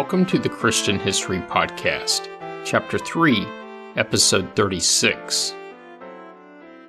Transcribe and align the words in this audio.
Welcome 0.00 0.24
to 0.26 0.38
the 0.38 0.48
Christian 0.48 0.98
History 0.98 1.40
Podcast, 1.40 2.26
Chapter 2.64 2.98
3, 2.98 3.46
Episode 3.96 4.56
36. 4.56 5.54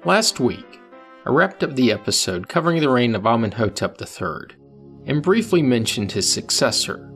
Last 0.06 0.40
week, 0.40 0.80
I 1.26 1.30
wrapped 1.30 1.62
up 1.62 1.76
the 1.76 1.92
episode 1.92 2.48
covering 2.48 2.80
the 2.80 2.90
reign 2.90 3.14
of 3.14 3.26
Amenhotep 3.26 4.02
III 4.02 4.56
and 5.08 5.22
briefly 5.22 5.62
mentioned 5.62 6.14
his 6.14 6.32
successor, 6.32 7.12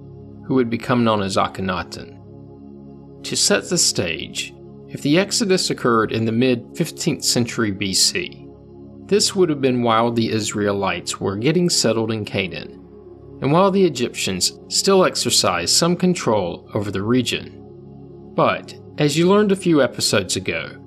who 0.46 0.56
would 0.56 0.70
become 0.70 1.06
known 1.06 1.22
as 1.22 1.38
Akhenaten. 1.38 3.24
To 3.24 3.36
set 3.38 3.70
the 3.70 3.78
stage, 3.78 4.54
if 4.90 5.02
the 5.02 5.18
Exodus 5.18 5.70
occurred 5.70 6.12
in 6.12 6.26
the 6.26 6.34
mid 6.34 6.66
15th 6.74 7.24
century 7.24 7.72
BC, 7.72 9.08
this 9.08 9.34
would 9.34 9.48
have 9.48 9.62
been 9.62 9.82
while 9.82 10.12
the 10.12 10.30
Israelites 10.30 11.22
were 11.22 11.38
getting 11.38 11.70
settled 11.70 12.12
in 12.12 12.26
Canaan 12.26 12.85
and 13.42 13.52
while 13.52 13.72
the 13.72 13.84
Egyptians 13.84 14.60
still 14.70 15.06
exercised 15.06 15.76
some 15.76 15.96
control 15.96 16.70
over 16.74 16.92
the 16.92 17.04
region. 17.04 17.62
But, 18.36 18.76
as 18.98 19.18
you 19.18 19.28
learned 19.30 19.52
a 19.52 19.58
few 19.58 19.82
episodes 19.82 20.36
ago, 20.36 20.82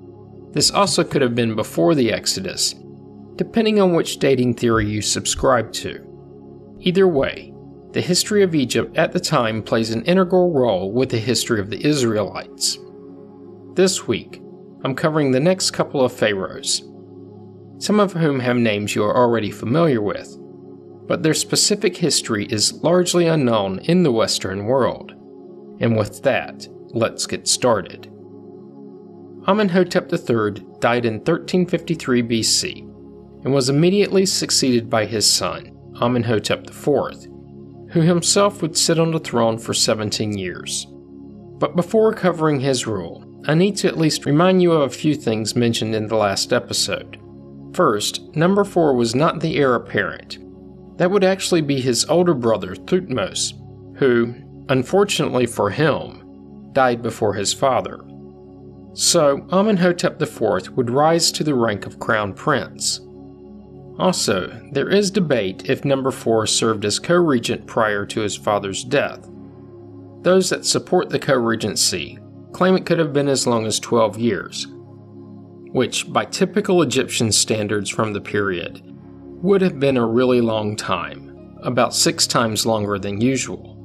this 0.51 0.71
also 0.71 1.03
could 1.03 1.21
have 1.21 1.35
been 1.35 1.55
before 1.55 1.93
the 1.93 2.11
Exodus, 2.11 2.75
depending 3.35 3.79
on 3.79 3.93
which 3.93 4.17
dating 4.17 4.55
theory 4.55 4.89
you 4.89 5.01
subscribe 5.01 5.71
to. 5.73 6.05
Either 6.79 7.07
way, 7.07 7.53
the 7.91 8.01
history 8.01 8.43
of 8.43 8.55
Egypt 8.55 8.97
at 8.97 9.11
the 9.11 9.19
time 9.19 9.61
plays 9.61 9.91
an 9.91 10.03
integral 10.05 10.51
role 10.51 10.91
with 10.91 11.09
the 11.09 11.19
history 11.19 11.59
of 11.59 11.69
the 11.69 11.83
Israelites. 11.85 12.77
This 13.73 14.07
week, 14.07 14.41
I'm 14.83 14.95
covering 14.95 15.31
the 15.31 15.39
next 15.39 15.71
couple 15.71 16.03
of 16.03 16.13
pharaohs, 16.13 16.83
some 17.79 17.99
of 17.99 18.13
whom 18.13 18.39
have 18.39 18.57
names 18.57 18.95
you 18.95 19.03
are 19.03 19.15
already 19.15 19.51
familiar 19.51 20.01
with, 20.01 20.38
but 21.09 21.23
their 21.23 21.33
specific 21.33 21.97
history 21.97 22.45
is 22.51 22.83
largely 22.83 23.25
unknown 23.25 23.79
in 23.79 24.03
the 24.03 24.11
Western 24.11 24.65
world. 24.65 25.11
And 25.81 25.97
with 25.97 26.21
that, 26.21 26.67
let's 26.89 27.25
get 27.25 27.47
started. 27.47 28.05
Amenhotep 29.47 30.13
III 30.13 30.63
died 30.79 31.05
in 31.05 31.15
1353 31.15 32.21
BC 32.21 32.81
and 33.43 33.51
was 33.51 33.69
immediately 33.69 34.23
succeeded 34.27 34.87
by 34.87 35.07
his 35.07 35.25
son, 35.25 35.75
Amenhotep 35.99 36.67
IV, 36.67 37.25
who 37.89 38.01
himself 38.01 38.61
would 38.61 38.77
sit 38.77 38.99
on 38.99 39.09
the 39.09 39.19
throne 39.19 39.57
for 39.57 39.73
17 39.73 40.37
years. 40.37 40.85
But 41.57 41.75
before 41.75 42.13
covering 42.13 42.59
his 42.59 42.85
rule, 42.85 43.25
I 43.47 43.55
need 43.55 43.77
to 43.77 43.87
at 43.87 43.97
least 43.97 44.27
remind 44.27 44.61
you 44.61 44.73
of 44.73 44.91
a 44.91 44.95
few 44.95 45.15
things 45.15 45.55
mentioned 45.55 45.95
in 45.95 46.05
the 46.05 46.17
last 46.17 46.53
episode. 46.53 47.17
First, 47.73 48.35
number 48.35 48.63
4 48.63 48.93
was 48.93 49.15
not 49.15 49.39
the 49.39 49.57
heir 49.57 49.73
apparent, 49.73 50.37
that 50.99 51.09
would 51.09 51.23
actually 51.23 51.61
be 51.61 51.79
his 51.79 52.05
older 52.09 52.33
brother, 52.33 52.75
Thutmose, 52.75 53.53
who, 53.97 54.35
unfortunately 54.67 55.45
for 55.45 55.69
him, 55.69 56.69
died 56.73 57.01
before 57.01 57.33
his 57.33 57.53
father. 57.53 58.05
So, 58.93 59.47
Amenhotep 59.49 60.21
IV 60.21 60.75
would 60.75 60.89
rise 60.89 61.31
to 61.31 61.43
the 61.45 61.55
rank 61.55 61.85
of 61.85 61.99
crown 61.99 62.33
prince. 62.33 62.99
Also, 63.97 64.49
there 64.73 64.89
is 64.89 65.09
debate 65.09 65.69
if 65.69 65.85
number 65.85 66.11
4 66.11 66.45
served 66.45 66.83
as 66.83 66.99
co 66.99 67.15
regent 67.15 67.65
prior 67.65 68.05
to 68.05 68.19
his 68.19 68.35
father's 68.35 68.83
death. 68.83 69.25
Those 70.23 70.49
that 70.49 70.65
support 70.65 71.09
the 71.09 71.19
co 71.19 71.35
regency 71.35 72.19
claim 72.51 72.75
it 72.75 72.85
could 72.85 72.99
have 72.99 73.13
been 73.13 73.29
as 73.29 73.47
long 73.47 73.65
as 73.65 73.79
12 73.79 74.17
years, 74.17 74.67
which, 75.71 76.11
by 76.11 76.25
typical 76.25 76.81
Egyptian 76.81 77.31
standards 77.31 77.89
from 77.89 78.11
the 78.11 78.21
period, 78.21 78.88
would 79.41 79.61
have 79.61 79.79
been 79.79 79.97
a 79.97 80.05
really 80.05 80.41
long 80.41 80.75
time, 80.75 81.57
about 81.63 81.93
six 81.93 82.27
times 82.27 82.65
longer 82.65 82.99
than 82.99 83.21
usual. 83.21 83.75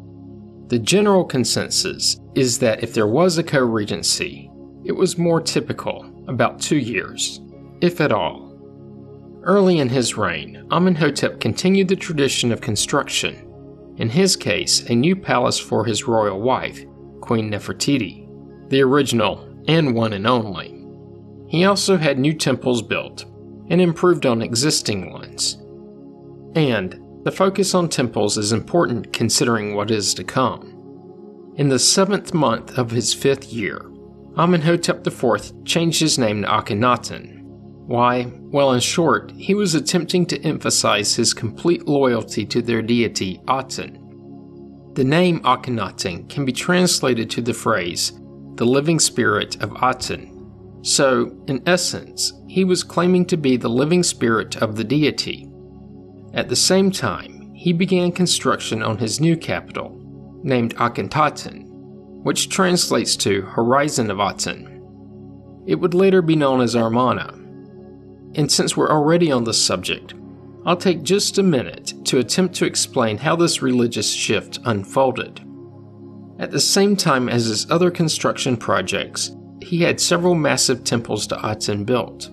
The 0.69 0.79
general 0.79 1.25
consensus 1.25 2.19
is 2.35 2.59
that 2.59 2.83
if 2.83 2.95
there 2.95 3.07
was 3.07 3.39
a 3.39 3.45
co 3.45 3.61
regency, 3.61 4.51
it 4.85 4.93
was 4.93 5.19
more 5.19 5.41
typical, 5.41 6.11
about 6.27 6.61
two 6.61 6.79
years, 6.79 7.41
if 7.81 8.01
at 8.01 8.13
all. 8.13 8.53
Early 9.43 9.79
in 9.79 9.89
his 9.89 10.17
reign, 10.17 10.67
Amenhotep 10.71 11.39
continued 11.39 11.89
the 11.89 11.97
tradition 11.97 12.51
of 12.51 12.61
construction, 12.61 13.45
in 13.97 14.09
his 14.09 14.35
case, 14.35 14.81
a 14.89 14.95
new 14.95 15.15
palace 15.15 15.59
for 15.59 15.85
his 15.85 16.09
royal 16.09 16.41
wife, 16.41 16.85
Queen 17.21 17.51
Nefertiti, 17.51 18.27
the 18.71 18.83
original 18.83 19.49
and 19.69 19.95
one 19.95 20.13
and 20.15 20.27
only. 20.27 20.85
He 21.49 21.65
also 21.65 21.97
had 21.97 22.19
new 22.19 22.33
temples 22.33 22.83
built, 22.83 23.25
and 23.71 23.81
improved 23.81 24.27
on 24.27 24.43
existing 24.43 25.13
ones. 25.13 25.24
And 26.55 27.01
the 27.25 27.33
focus 27.33 27.75
on 27.75 27.89
temples 27.89 28.37
is 28.37 28.53
important 28.53 29.13
considering 29.13 29.75
what 29.75 29.91
is 29.91 30.15
to 30.15 30.25
come. 30.25 30.71
In 31.57 31.69
the 31.69 31.79
seventh 31.79 32.35
month 32.35 32.77
of 32.79 32.91
his 32.91 33.15
fifth 33.15 33.53
year, 33.53 33.91
Amenhotep 34.37 35.07
IV 35.07 35.65
changed 35.65 36.01
his 36.01 36.19
name 36.19 36.43
to 36.43 36.49
Akhenaten. 36.49 37.43
Why? 37.87 38.33
Well, 38.41 38.73
in 38.73 38.81
short, 38.81 39.31
he 39.33 39.55
was 39.55 39.75
attempting 39.75 40.27
to 40.27 40.41
emphasize 40.43 41.15
his 41.15 41.33
complete 41.33 41.87
loyalty 41.87 42.45
to 42.47 42.63
their 42.63 42.83
deity, 42.83 43.41
Aten. 43.49 44.01
The 44.95 45.05
name 45.05 45.41
Akhenaten 45.41 46.29
can 46.29 46.45
be 46.45 46.53
translated 46.53 47.31
to 47.31 47.43
the 47.43 47.55
phrase, 47.55 48.13
the 48.55 48.65
living 48.65 48.99
spirit 48.99 49.63
of 49.63 49.77
Aten. 49.83 50.31
So, 50.83 51.37
in 51.47 51.63
essence, 51.67 52.33
he 52.49 52.65
was 52.65 52.83
claiming 52.83 53.27
to 53.27 53.37
be 53.37 53.57
the 53.57 53.71
living 53.71 54.03
spirit 54.03 54.57
of 54.57 54.77
the 54.77 54.85
deity. 54.85 55.49
At 56.35 56.49
the 56.49 56.57
same 56.57 56.91
time, 56.91 57.53
he 57.55 57.73
began 57.73 58.11
construction 58.11 58.83
on 58.83 58.99
his 58.99 59.21
new 59.21 59.37
capital, 59.37 60.01
named 60.43 60.75
Akhetaten, 60.77 61.69
which 62.25 62.49
translates 62.49 63.17
to 63.19 63.43
Horizon 63.43 64.11
of 64.11 64.19
Aten. 64.19 64.83
It 65.67 65.77
would 65.77 65.95
later 65.95 66.23
be 66.23 66.35
known 66.35 66.61
as 66.61 66.75
Amarna. 66.75 67.33
And 68.35 68.51
since 68.51 68.77
we're 68.77 68.91
already 68.91 69.31
on 69.31 69.45
the 69.45 69.55
subject, 69.55 70.15
I'll 70.67 70.77
take 70.77 71.03
just 71.03 71.39
a 71.39 71.43
minute 71.43 71.95
to 72.07 72.19
attempt 72.19 72.55
to 72.57 72.67
explain 72.67 73.19
how 73.19 73.37
this 73.37 73.63
religious 73.63 74.13
shift 74.13 74.59
unfolded. 74.65 75.41
At 76.41 76.51
the 76.51 76.61
same 76.61 76.97
time 76.97 77.29
as 77.29 77.47
his 77.47 77.71
other 77.71 77.91
construction 77.91 78.57
projects, 78.57 79.31
he 79.63 79.83
had 79.83 80.01
several 80.01 80.35
massive 80.35 80.83
temples 80.83 81.27
to 81.29 81.39
Aten 81.49 81.85
built. 81.85 82.31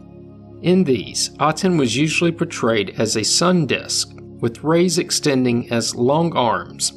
In 0.62 0.84
these, 0.84 1.32
Aten 1.42 1.78
was 1.78 1.98
usually 1.98 2.32
portrayed 2.32 2.94
as 3.00 3.16
a 3.16 3.24
sun 3.24 3.66
disk 3.66 4.12
with 4.40 4.64
rays 4.64 5.00
extending 5.00 5.72
as 5.72 5.96
long 5.96 6.36
arms 6.36 6.92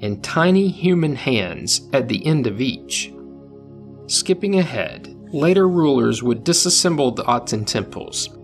and 0.00 0.22
tiny 0.22 0.68
human 0.68 1.14
hands 1.14 1.88
at 1.92 2.08
the 2.08 2.26
end 2.26 2.48
of 2.48 2.60
each. 2.60 3.12
Skipping 4.06 4.58
ahead, 4.58 5.14
later 5.32 5.68
rulers 5.68 6.22
would 6.24 6.44
disassemble 6.44 7.14
the 7.14 7.24
Aten 7.30 7.64
temples 7.64 8.36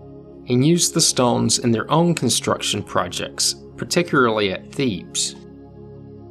and 0.47 0.65
use 0.65 0.89
the 0.91 1.01
stones 1.01 1.59
in 1.59 1.71
their 1.71 1.89
own 1.91 2.15
construction 2.15 2.81
projects, 2.81 3.55
particularly 3.75 4.51
at 4.53 4.71
Thebes. 4.71 5.35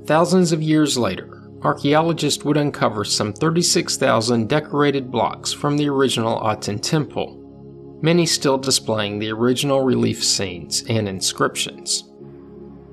Thousands 0.07 0.53
of 0.53 0.63
years 0.63 0.97
later, 0.97 1.51
archaeologists 1.63 2.43
would 2.45 2.57
uncover 2.57 3.05
some 3.05 3.35
36,000 3.35 4.49
decorated 4.49 5.11
blocks 5.11 5.53
from 5.53 5.77
the 5.77 5.89
original 5.89 6.41
Aten 6.51 6.79
temple 6.79 7.40
many 8.03 8.27
still 8.27 8.59
displaying 8.59 9.19
the 9.19 9.31
original 9.31 9.83
relief 9.83 10.25
scenes 10.25 10.83
and 10.89 11.09
inscriptions. 11.09 12.05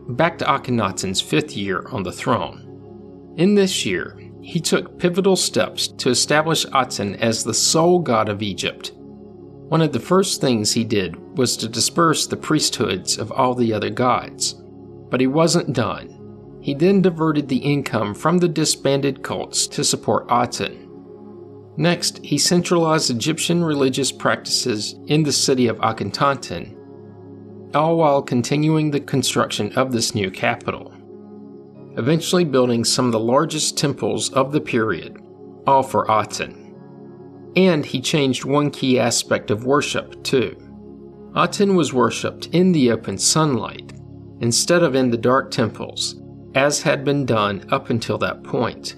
Back 0.10 0.38
to 0.40 0.46
Akhenaten's 0.46 1.22
fifth 1.22 1.56
year 1.56 1.86
on 1.92 2.04
the 2.04 2.12
throne. 2.12 3.36
In 3.38 3.56
this 3.56 3.86
year, 3.86 4.20
he 4.42 4.60
took 4.60 4.98
pivotal 4.98 5.36
steps 5.36 5.88
to 5.88 6.10
establish 6.10 6.66
Aten 6.74 7.16
as 7.16 7.44
the 7.44 7.54
sole 7.54 8.00
god 8.00 8.30
of 8.30 8.42
Egypt. 8.42 8.94
One 8.96 9.82
of 9.82 9.92
the 9.92 10.00
first 10.00 10.40
things 10.40 10.72
he 10.72 10.86
did 10.86 11.38
was 11.38 11.58
to 11.58 11.68
disperse 11.68 12.26
the 12.26 12.38
priesthoods 12.38 13.18
of 13.18 13.32
all 13.32 13.54
the 13.54 13.74
other 13.74 13.90
gods. 13.90 14.54
But 15.10 15.20
he 15.20 15.28
wasn't 15.28 15.74
done. 15.74 16.60
He 16.62 16.74
then 16.74 17.02
diverted 17.02 17.50
the 17.50 17.58
income 17.58 18.16
from 18.16 18.38
the 18.38 18.48
disbanded 18.48 19.24
cults 19.24 19.68
to 19.68 19.84
support 19.84 20.32
Aten 20.32 20.87
Next, 21.78 22.18
he 22.26 22.40
centralized 22.40 23.12
Egyptian 23.12 23.64
religious 23.64 24.12
practices 24.12 24.96
in 25.06 25.22
the 25.22 25.32
city 25.32 25.68
of 25.68 25.78
Akhetaten, 25.78 26.76
all 27.76 27.98
while 27.98 28.24
continuing 28.24 28.90
the 28.90 29.00
construction 29.00 29.72
of 29.74 29.92
this 29.92 30.16
new 30.16 30.32
capital, 30.32 30.92
eventually 31.98 32.46
building 32.46 32.84
some 32.84 33.06
of 33.06 33.12
the 33.12 33.20
largest 33.20 33.78
temples 33.78 34.34
of 34.34 34.52
the 34.52 34.62
period, 34.62 35.22
all 35.68 35.84
for 35.84 36.10
Aten. 36.10 36.74
And 37.56 37.86
he 37.86 38.02
changed 38.02 38.44
one 38.44 38.72
key 38.72 39.00
aspect 39.00 39.52
of 39.52 39.66
worship, 39.66 40.24
too. 40.24 40.56
Aten 41.36 41.76
was 41.76 41.94
worshipped 41.94 42.48
in 42.48 42.72
the 42.72 42.92
open 42.92 43.20
sunlight, 43.20 43.94
instead 44.40 44.82
of 44.82 44.96
in 44.96 45.12
the 45.12 45.18
dark 45.18 45.52
temples, 45.52 46.20
as 46.56 46.82
had 46.82 47.06
been 47.06 47.24
done 47.24 47.68
up 47.70 47.92
until 47.92 48.18
that 48.18 48.44
point. 48.44 48.96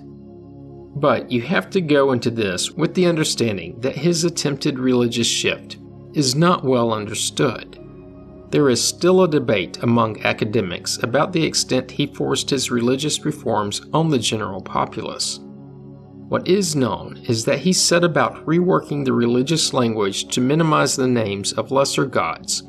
But 0.95 1.31
you 1.31 1.41
have 1.41 1.69
to 1.71 1.81
go 1.81 2.12
into 2.12 2.31
this 2.31 2.71
with 2.71 2.94
the 2.94 3.06
understanding 3.06 3.80
that 3.81 3.95
his 3.95 4.24
attempted 4.24 4.80
religious 4.80 5.27
shift 5.27 5.77
is 6.13 6.36
not 6.36 6.63
well 6.63 6.91
understood. 6.91 7.77
there 8.51 8.69
is 8.69 8.83
still 8.83 9.24
a 9.24 9.30
debate 9.30 9.77
among 9.83 10.21
academics 10.24 11.01
about 11.03 11.33
the 11.33 11.44
extent 11.44 11.91
he 11.91 12.07
forced 12.07 12.50
his 12.50 12.71
religious 12.71 13.24
reforms 13.25 13.81
on 13.94 14.09
the 14.09 14.19
general 14.19 14.62
populace. 14.62 15.39
What 16.30 16.47
is 16.47 16.75
known 16.75 17.18
is 17.27 17.45
that 17.45 17.59
he 17.59 17.74
set 17.74 18.03
about 18.03 18.45
reworking 18.45 19.03
the 19.06 19.13
religious 19.13 19.74
language 19.74 20.27
to 20.33 20.42
minimize 20.42 20.95
the 20.95 21.07
names 21.07 21.53
of 21.53 21.71
lesser 21.71 22.06
gods, 22.06 22.63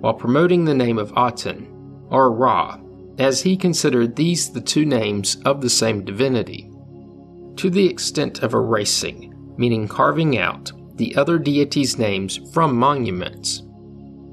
while 0.00 0.14
promoting 0.14 0.64
the 0.64 0.74
name 0.74 0.98
of 0.98 1.12
Aten, 1.16 1.66
or 2.08 2.32
Ra, 2.32 2.78
as 3.18 3.42
he 3.42 3.56
considered 3.56 4.16
these 4.16 4.50
the 4.50 4.60
two 4.60 4.84
names 4.84 5.36
of 5.44 5.60
the 5.60 5.70
same 5.70 6.04
divinity. 6.04 6.69
To 7.56 7.70
the 7.70 7.86
extent 7.86 8.42
of 8.42 8.54
erasing, 8.54 9.34
meaning 9.56 9.86
carving 9.86 10.38
out, 10.38 10.72
the 10.96 11.16
other 11.16 11.38
deities' 11.38 11.98
names 11.98 12.38
from 12.52 12.76
monuments. 12.76 13.62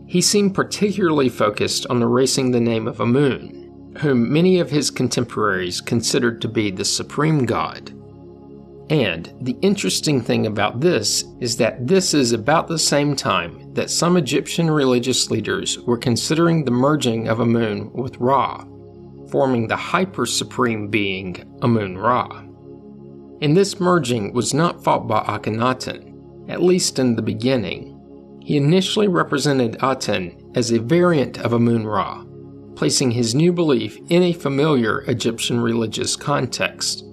He 0.05 0.21
seemed 0.21 0.55
particularly 0.55 1.29
focused 1.29 1.85
on 1.87 2.01
erasing 2.01 2.51
the 2.51 2.61
name 2.61 2.87
of 2.87 2.99
Amun, 2.99 3.93
whom 3.99 4.31
many 4.31 4.59
of 4.59 4.69
his 4.69 4.91
contemporaries 4.91 5.81
considered 5.81 6.41
to 6.41 6.47
be 6.47 6.71
the 6.71 6.85
supreme 6.85 7.45
god. 7.45 7.91
And 8.89 9.33
the 9.41 9.57
interesting 9.61 10.21
thing 10.21 10.47
about 10.47 10.79
this 10.79 11.25
is 11.41 11.57
that 11.57 11.85
this 11.85 12.13
is 12.13 12.31
about 12.31 12.69
the 12.69 12.79
same 12.79 13.17
time 13.17 13.73
that 13.73 13.89
some 13.89 14.15
Egyptian 14.15 14.71
religious 14.71 15.29
leaders 15.29 15.77
were 15.79 15.97
considering 15.97 16.63
the 16.63 16.71
merging 16.71 17.27
of 17.27 17.41
Amun 17.41 17.91
with 17.91 18.15
Ra, 18.17 18.63
forming 19.29 19.67
the 19.67 19.75
hyper 19.75 20.25
supreme 20.25 20.87
being 20.87 21.43
Amun 21.61 21.97
Ra. 21.97 22.46
And 23.41 23.55
this 23.55 23.79
merging 23.79 24.33
was 24.33 24.53
not 24.53 24.83
fought 24.83 25.07
by 25.07 25.21
Akhenaten, 25.23 26.49
at 26.49 26.63
least 26.63 26.97
in 26.97 27.15
the 27.15 27.21
beginning, 27.21 27.93
he 28.41 28.55
initially 28.55 29.07
represented 29.07 29.77
Aten 29.83 30.51
as 30.55 30.71
a 30.71 30.79
variant 30.79 31.37
of 31.39 31.51
Amun 31.51 31.85
Ra, 31.85 32.23
placing 32.75 33.11
his 33.11 33.35
new 33.35 33.51
belief 33.51 33.97
in 34.09 34.23
a 34.23 34.31
familiar 34.31 35.01
Egyptian 35.01 35.59
religious 35.59 36.15
context. 36.15 37.03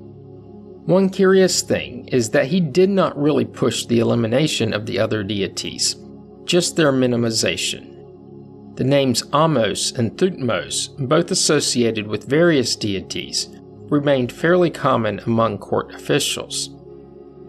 One 0.87 1.09
curious 1.09 1.63
thing 1.63 2.07
is 2.09 2.31
that 2.31 2.47
he 2.47 2.61
did 2.61 2.91
not 2.91 3.21
really 3.21 3.45
push 3.45 3.85
the 3.85 3.99
elimination 3.99 4.73
of 4.73 4.87
the 4.87 4.99
other 4.99 5.25
deities, 5.25 5.97
just 6.45 6.77
their 6.77 6.93
minimization. 6.93 8.77
The 8.77 8.85
names 8.85 9.23
Ahmose 9.33 9.99
and 9.99 10.17
Thutmose, 10.17 10.91
both 11.09 11.31
associated 11.31 12.07
with 12.07 12.29
various 12.29 12.77
deities, 12.77 13.49
remained 13.91 14.33
fairly 14.33 14.71
common 14.71 15.21
among 15.21 15.59
court 15.59 15.95
officials. 15.95 16.71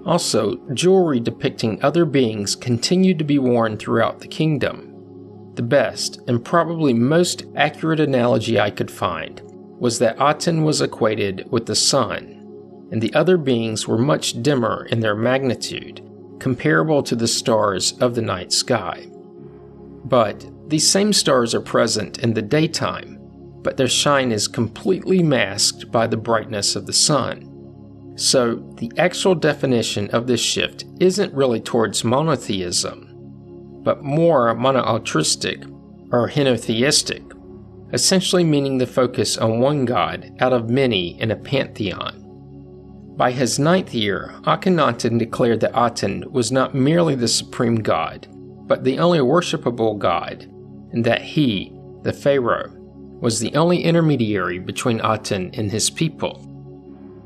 Also, 0.06 0.58
jewelry 0.74 1.20
depicting 1.20 1.84
other 1.84 2.06
beings 2.06 2.56
continued 2.56 3.18
to 3.18 3.26
be 3.26 3.40
worn 3.40 3.78
throughout 3.78 4.20
the 4.20 4.28
kingdom. 4.28 4.92
The 5.56 5.64
best, 5.64 6.20
and 6.28 6.44
probably 6.44 6.94
most 6.94 7.46
accurate 7.56 8.00
analogy 8.00 8.60
I 8.60 8.70
could 8.70 8.92
find, 8.92 9.42
was 9.80 10.00
that 10.00 10.22
Aten 10.22 10.64
was 10.64 10.82
equated 10.82 11.48
with 11.52 11.66
the 11.66 11.76
sun, 11.76 12.88
and 12.92 13.02
the 13.02 13.14
other 13.14 13.38
beings 13.38 13.88
were 13.88 13.98
much 13.98 14.42
dimmer 14.44 14.86
in 14.92 15.00
their 15.00 15.16
magnitude, 15.16 16.02
comparable 16.40 17.02
to 17.04 17.16
the 17.16 17.28
stars 17.28 17.94
of 18.00 18.14
the 18.14 18.22
night 18.22 18.52
sky. 18.52 19.08
But 20.04 20.46
these 20.70 20.90
same 20.90 21.14
stars 21.14 21.56
are 21.56 21.62
present 21.62 22.20
in 22.20 22.34
the 22.34 22.42
daytime, 22.42 23.15
but 23.66 23.78
their 23.78 23.88
shine 23.88 24.32
is 24.32 24.48
completely 24.48 25.24
masked 25.24 25.92
by 25.92 26.06
the 26.06 26.16
brightness 26.16 26.76
of 26.76 26.86
the 26.86 26.94
sun. 26.94 28.14
So, 28.16 28.58
the 28.78 28.92
actual 29.00 29.34
definition 29.34 30.08
of 30.12 30.28
this 30.28 30.40
shift 30.40 30.86
isn't 31.00 31.34
really 31.34 31.60
towards 31.60 32.04
monotheism, 32.04 33.82
but 33.84 34.04
more 34.04 34.54
monolatristic 34.54 35.66
or 36.12 36.30
henotheistic, 36.30 37.24
essentially 37.92 38.44
meaning 38.44 38.78
the 38.78 38.86
focus 38.86 39.36
on 39.36 39.60
one 39.60 39.84
god 39.84 40.32
out 40.42 40.54
of 40.54 40.70
many 40.70 41.20
in 41.20 41.32
a 41.32 41.36
pantheon. 41.36 42.22
By 43.18 43.32
his 43.32 43.58
ninth 43.58 43.96
year, 43.96 44.36
Akhenaten 44.44 45.18
declared 45.18 45.62
that 45.62 45.76
Aten 45.76 46.32
was 46.32 46.52
not 46.52 46.76
merely 46.76 47.16
the 47.16 47.28
supreme 47.28 47.78
god, 47.78 48.28
but 48.68 48.84
the 48.84 49.00
only 49.00 49.20
worshipable 49.20 49.98
god, 49.98 50.44
and 50.92 51.04
that 51.04 51.24
he, 51.24 51.74
the 52.04 52.14
pharaoh, 52.14 52.75
was 53.26 53.40
the 53.40 53.56
only 53.56 53.84
intermediary 53.84 54.60
between 54.60 55.04
Aten 55.04 55.50
and 55.56 55.72
his 55.72 55.90
people 55.90 56.40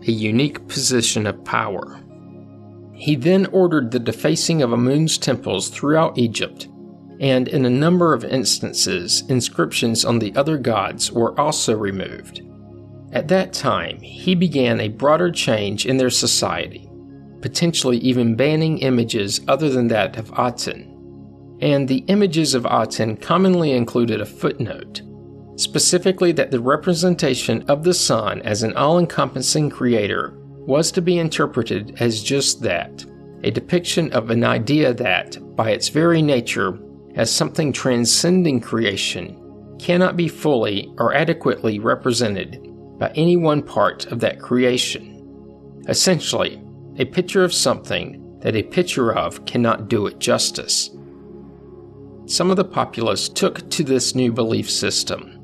a 0.08 0.12
unique 0.12 0.66
position 0.70 1.28
of 1.28 1.44
power. 1.44 2.00
He 2.94 3.18
then 3.18 3.48
ordered 3.48 3.92
the 3.92 4.00
defacing 4.00 4.62
of 4.62 4.72
Amun's 4.72 5.18
temples 5.18 5.68
throughout 5.68 6.18
Egypt, 6.18 6.70
and 7.20 7.50
in 7.50 7.66
a 7.66 7.70
number 7.70 8.14
of 8.14 8.24
instances, 8.24 9.26
inscriptions 9.28 10.06
on 10.06 10.20
the 10.20 10.34
other 10.38 10.58
gods 10.58 11.12
were 11.12 11.38
also 11.38 11.76
removed. 11.76 12.44
At 13.12 13.28
that 13.28 13.52
time, 13.52 14.00
he 14.00 14.36
began 14.36 14.80
a 14.80 14.88
broader 14.88 15.30
change 15.30 15.86
in 15.86 15.98
their 15.98 16.10
society, 16.10 16.90
potentially 17.42 17.98
even 17.98 18.38
banning 18.38 18.78
images 18.78 19.42
other 19.50 19.68
than 19.68 19.90
that 19.90 20.16
of 20.16 20.32
Aten. 20.40 21.58
And 21.60 21.90
the 21.90 22.06
images 22.08 22.54
of 22.54 22.66
Aten 22.66 23.18
commonly 23.18 23.74
included 23.74 24.22
a 24.22 24.26
footnote 24.26 25.02
specifically 25.60 26.32
that 26.32 26.52
the 26.52 26.60
representation 26.60 27.64
of 27.70 27.84
the 27.84 27.94
sun 27.94 28.42
as 28.44 28.64
an 28.64 28.74
all 28.78 28.98
encompassing 28.98 29.70
creator 29.70 30.34
was 30.66 30.90
to 30.90 31.02
be 31.02 31.20
interpreted 31.20 31.98
as 32.00 32.24
just 32.24 32.62
that 32.62 33.06
a 33.44 33.52
depiction 33.52 34.12
of 34.14 34.30
an 34.30 34.46
idea 34.46 34.94
that, 34.94 35.38
by 35.58 35.72
its 35.72 35.90
very 35.90 36.22
nature, 36.22 36.80
as 37.16 37.30
something 37.30 37.74
transcending 37.74 38.62
creation, 38.62 39.76
cannot 39.80 40.16
be 40.16 40.30
fully 40.30 40.94
or 40.98 41.14
adequately 41.14 41.80
represented 41.80 42.66
by 42.98 43.10
any 43.16 43.36
one 43.36 43.62
part 43.62 44.06
of 44.08 44.20
that 44.22 44.40
creation. 44.40 45.84
Essentially, 45.90 46.62
a 46.98 47.06
picture 47.06 47.44
of 47.44 47.54
something 47.54 48.40
that 48.40 48.56
a 48.56 48.64
picture 48.64 49.14
of 49.14 49.46
cannot 49.46 49.90
do 49.90 50.08
it 50.08 50.20
justice. 50.20 50.90
Some 52.28 52.50
of 52.50 52.58
the 52.58 52.66
populace 52.66 53.28
took 53.28 53.70
to 53.72 53.84
this 53.84 54.16
new 54.16 54.32
belief 54.32 54.70
system 54.70 55.39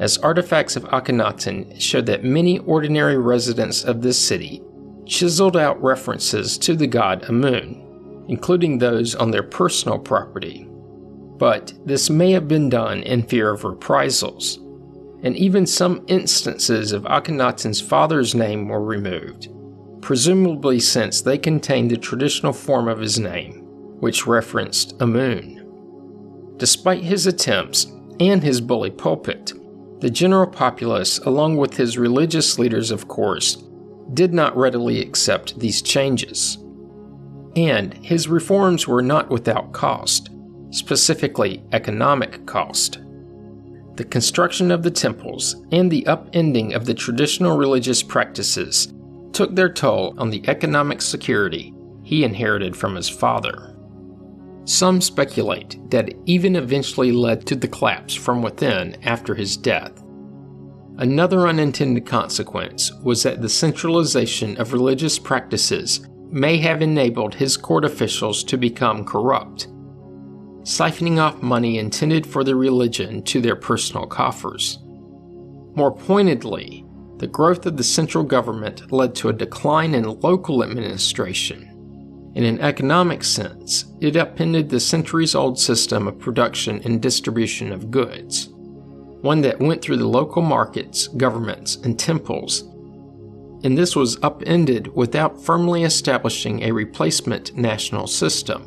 as 0.00 0.16
artifacts 0.18 0.76
of 0.76 0.84
Akhenaten 0.84 1.78
show 1.78 2.00
that 2.00 2.24
many 2.24 2.58
ordinary 2.60 3.18
residents 3.18 3.84
of 3.84 4.00
this 4.00 4.18
city 4.18 4.62
chiseled 5.04 5.56
out 5.56 5.80
references 5.82 6.56
to 6.56 6.74
the 6.74 6.86
god 6.86 7.22
Amun, 7.28 8.24
including 8.28 8.78
those 8.78 9.14
on 9.14 9.30
their 9.30 9.42
personal 9.42 9.98
property. 9.98 10.66
But 11.36 11.74
this 11.84 12.08
may 12.08 12.32
have 12.32 12.48
been 12.48 12.70
done 12.70 13.02
in 13.02 13.24
fear 13.24 13.50
of 13.50 13.64
reprisals, 13.64 14.56
and 15.22 15.36
even 15.36 15.66
some 15.66 16.04
instances 16.06 16.92
of 16.92 17.04
Akhenaten's 17.04 17.80
father's 17.80 18.34
name 18.34 18.68
were 18.68 18.82
removed, 18.82 19.48
presumably 20.00 20.80
since 20.80 21.20
they 21.20 21.36
contained 21.36 21.90
the 21.90 21.98
traditional 21.98 22.54
form 22.54 22.88
of 22.88 23.00
his 23.00 23.18
name, 23.18 23.66
which 24.00 24.26
referenced 24.26 24.94
Amun. 25.00 26.54
Despite 26.56 27.02
his 27.02 27.26
attempts 27.26 27.86
and 28.18 28.42
his 28.42 28.60
bully 28.60 28.90
pulpit, 28.90 29.52
the 30.00 30.10
general 30.10 30.46
populace, 30.46 31.18
along 31.18 31.56
with 31.56 31.76
his 31.76 31.98
religious 31.98 32.58
leaders, 32.58 32.90
of 32.90 33.08
course, 33.08 33.62
did 34.14 34.32
not 34.32 34.56
readily 34.56 35.00
accept 35.00 35.58
these 35.58 35.82
changes. 35.82 36.58
And 37.54 37.94
his 37.94 38.28
reforms 38.28 38.88
were 38.88 39.02
not 39.02 39.28
without 39.28 39.72
cost, 39.72 40.30
specifically 40.70 41.62
economic 41.72 42.46
cost. 42.46 43.00
The 43.96 44.04
construction 44.04 44.70
of 44.70 44.82
the 44.82 44.90
temples 44.90 45.62
and 45.72 45.90
the 45.90 46.04
upending 46.04 46.74
of 46.74 46.86
the 46.86 46.94
traditional 46.94 47.58
religious 47.58 48.02
practices 48.02 48.92
took 49.32 49.54
their 49.54 49.72
toll 49.72 50.14
on 50.16 50.30
the 50.30 50.42
economic 50.48 51.02
security 51.02 51.74
he 52.02 52.24
inherited 52.24 52.76
from 52.76 52.94
his 52.94 53.08
father. 53.08 53.76
Some 54.70 55.00
speculate 55.00 55.90
that 55.90 56.10
it 56.10 56.18
even 56.26 56.54
eventually 56.54 57.10
led 57.10 57.44
to 57.46 57.56
the 57.56 57.66
collapse 57.66 58.14
from 58.14 58.40
within 58.40 58.96
after 59.02 59.34
his 59.34 59.56
death. 59.56 60.00
Another 60.96 61.48
unintended 61.48 62.06
consequence 62.06 62.92
was 63.02 63.24
that 63.24 63.42
the 63.42 63.48
centralization 63.48 64.56
of 64.58 64.72
religious 64.72 65.18
practices 65.18 66.06
may 66.30 66.56
have 66.58 66.82
enabled 66.82 67.34
his 67.34 67.56
court 67.56 67.84
officials 67.84 68.44
to 68.44 68.56
become 68.56 69.04
corrupt, 69.04 69.66
siphoning 70.62 71.18
off 71.18 71.42
money 71.42 71.78
intended 71.78 72.24
for 72.24 72.44
the 72.44 72.54
religion 72.54 73.24
to 73.24 73.40
their 73.40 73.56
personal 73.56 74.06
coffers. 74.06 74.78
More 75.74 75.92
pointedly, 75.92 76.86
the 77.16 77.26
growth 77.26 77.66
of 77.66 77.76
the 77.76 77.82
central 77.82 78.22
government 78.22 78.92
led 78.92 79.16
to 79.16 79.30
a 79.30 79.32
decline 79.32 79.96
in 79.96 80.20
local 80.20 80.62
administration 80.62 81.69
in 82.34 82.44
an 82.44 82.60
economic 82.60 83.24
sense, 83.24 83.86
it 84.00 84.16
upended 84.16 84.68
the 84.68 84.78
centuries 84.78 85.34
old 85.34 85.58
system 85.58 86.06
of 86.06 86.18
production 86.18 86.80
and 86.84 87.02
distribution 87.02 87.72
of 87.72 87.90
goods, 87.90 88.48
one 89.20 89.40
that 89.40 89.58
went 89.58 89.82
through 89.82 89.96
the 89.96 90.06
local 90.06 90.40
markets, 90.40 91.08
governments, 91.08 91.76
and 91.76 91.98
temples. 91.98 92.62
And 93.62 93.76
this 93.76 93.96
was 93.96 94.16
upended 94.22 94.94
without 94.94 95.42
firmly 95.42 95.82
establishing 95.82 96.62
a 96.62 96.72
replacement 96.72 97.56
national 97.56 98.06
system. 98.06 98.66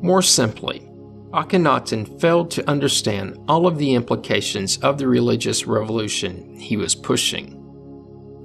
More 0.00 0.22
simply, 0.22 0.88
Akhenaten 1.32 2.20
failed 2.20 2.48
to 2.52 2.70
understand 2.70 3.36
all 3.48 3.66
of 3.66 3.76
the 3.76 3.94
implications 3.94 4.78
of 4.78 4.98
the 4.98 5.08
religious 5.08 5.66
revolution 5.66 6.56
he 6.56 6.76
was 6.76 6.94
pushing. 6.94 7.60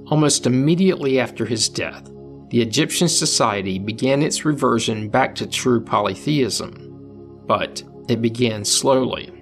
Almost 0.08 0.46
immediately 0.46 1.20
after 1.20 1.46
his 1.46 1.68
death, 1.68 2.09
the 2.50 2.60
Egyptian 2.60 3.08
society 3.08 3.78
began 3.78 4.22
its 4.22 4.44
reversion 4.44 5.08
back 5.08 5.34
to 5.36 5.46
true 5.46 5.80
polytheism, 5.80 7.42
but 7.46 7.82
it 8.08 8.20
began 8.20 8.64
slowly. 8.64 9.32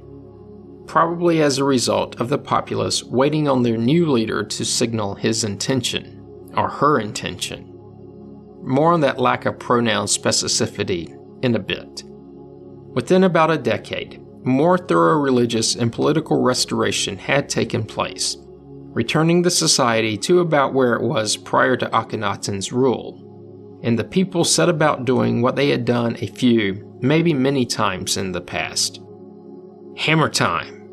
Probably 0.87 1.43
as 1.43 1.59
a 1.59 1.65
result 1.65 2.21
of 2.21 2.29
the 2.29 2.39
populace 2.39 3.03
waiting 3.03 3.49
on 3.49 3.63
their 3.63 3.79
new 3.79 4.11
leader 4.11 4.45
to 4.45 4.65
signal 4.65 5.15
his 5.15 5.45
intention, 5.45 6.51
or 6.55 6.69
her 6.69 7.01
intention. 7.01 7.65
More 8.63 8.93
on 8.93 9.01
that 9.01 9.19
lack 9.19 9.47
of 9.47 9.59
pronoun 9.59 10.07
specificity 10.07 11.15
in 11.43 11.55
a 11.55 11.59
bit. 11.59 12.05
Within 12.93 13.25
about 13.25 13.51
a 13.51 13.57
decade, 13.57 14.21
more 14.45 14.77
thorough 14.77 15.19
religious 15.19 15.77
and 15.77 15.93
political 15.93 16.43
restoration 16.43 17.17
had 17.17 17.49
taken 17.49 17.85
place, 17.85 18.37
returning 18.99 19.43
the 19.43 19.49
society 19.49 20.17
to 20.19 20.41
about 20.41 20.75
where 20.75 20.95
it 20.95 21.03
was 21.03 21.37
prior 21.37 21.77
to 21.77 21.89
Akhenaten's 21.91 22.73
rule. 22.73 23.81
And 23.85 23.97
the 23.97 24.03
people 24.03 24.43
set 24.43 24.69
about 24.69 25.05
doing 25.05 25.41
what 25.41 25.55
they 25.55 25.69
had 25.69 25.85
done 25.85 26.17
a 26.19 26.27
few, 26.27 26.99
maybe 27.01 27.33
many 27.33 27.65
times 27.65 28.17
in 28.17 28.33
the 28.33 28.41
past. 28.41 29.01
Hammer 29.97 30.29
time. 30.29 30.89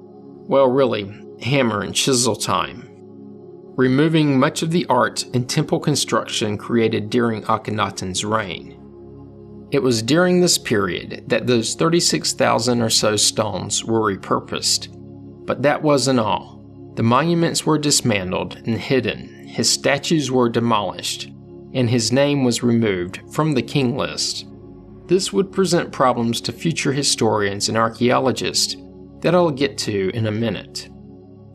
Well, 0.47 0.67
really, 0.67 1.11
hammer 1.41 1.81
and 1.81 1.95
chisel 1.95 2.35
time. 2.35 2.87
Removing 3.75 4.39
much 4.39 4.61
of 4.61 4.69
the 4.69 4.85
art 4.85 5.25
and 5.33 5.49
temple 5.49 5.79
construction 5.79 6.59
created 6.59 7.09
during 7.09 7.41
Akhenaten's 7.45 8.23
reign. 8.23 8.77
It 9.71 9.81
was 9.81 10.03
during 10.03 10.41
this 10.41 10.59
period 10.59 11.23
that 11.25 11.47
those 11.47 11.73
36,000 11.73 12.83
or 12.83 12.89
so 12.91 13.15
stones 13.15 13.83
were 13.83 14.15
repurposed. 14.15 14.89
But 15.47 15.63
that 15.63 15.81
wasn't 15.81 16.19
all. 16.19 16.54
The 16.95 17.03
monuments 17.03 17.65
were 17.65 17.77
dismantled 17.77 18.61
and 18.65 18.79
hidden, 18.79 19.47
his 19.49 19.69
statues 19.69 20.31
were 20.31 20.47
demolished, 20.47 21.29
and 21.73 21.89
his 21.89 22.13
name 22.13 22.45
was 22.45 22.63
removed 22.63 23.19
from 23.33 23.53
the 23.53 23.61
king 23.61 23.97
list. 23.97 24.47
This 25.07 25.33
would 25.33 25.51
present 25.51 25.91
problems 25.91 26.39
to 26.41 26.53
future 26.53 26.93
historians 26.93 27.67
and 27.67 27.77
archaeologists 27.77 28.77
that 29.19 29.35
I'll 29.35 29.51
get 29.51 29.77
to 29.79 30.09
in 30.13 30.27
a 30.27 30.31
minute. 30.31 30.89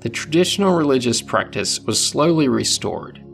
The 0.01 0.11
traditional 0.11 0.75
religious 0.75 1.23
practice 1.23 1.81
was 1.81 1.99
slowly 1.99 2.49
restored. 2.49 3.25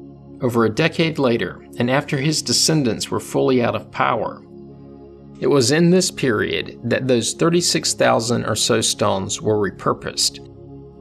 Over 0.42 0.64
a 0.64 0.70
decade 0.70 1.18
later, 1.18 1.66
and 1.78 1.90
after 1.90 2.18
his 2.18 2.40
descendants 2.40 3.10
were 3.10 3.18
fully 3.18 3.62
out 3.64 3.74
of 3.74 3.90
power, 3.90 4.42
it 5.40 5.48
was 5.48 5.72
in 5.72 5.90
this 5.90 6.12
period 6.12 6.78
that 6.84 7.08
those 7.08 7.34
36,000 7.34 8.44
or 8.44 8.54
so 8.54 8.80
stones 8.80 9.42
were 9.42 9.58
repurposed 9.58 10.52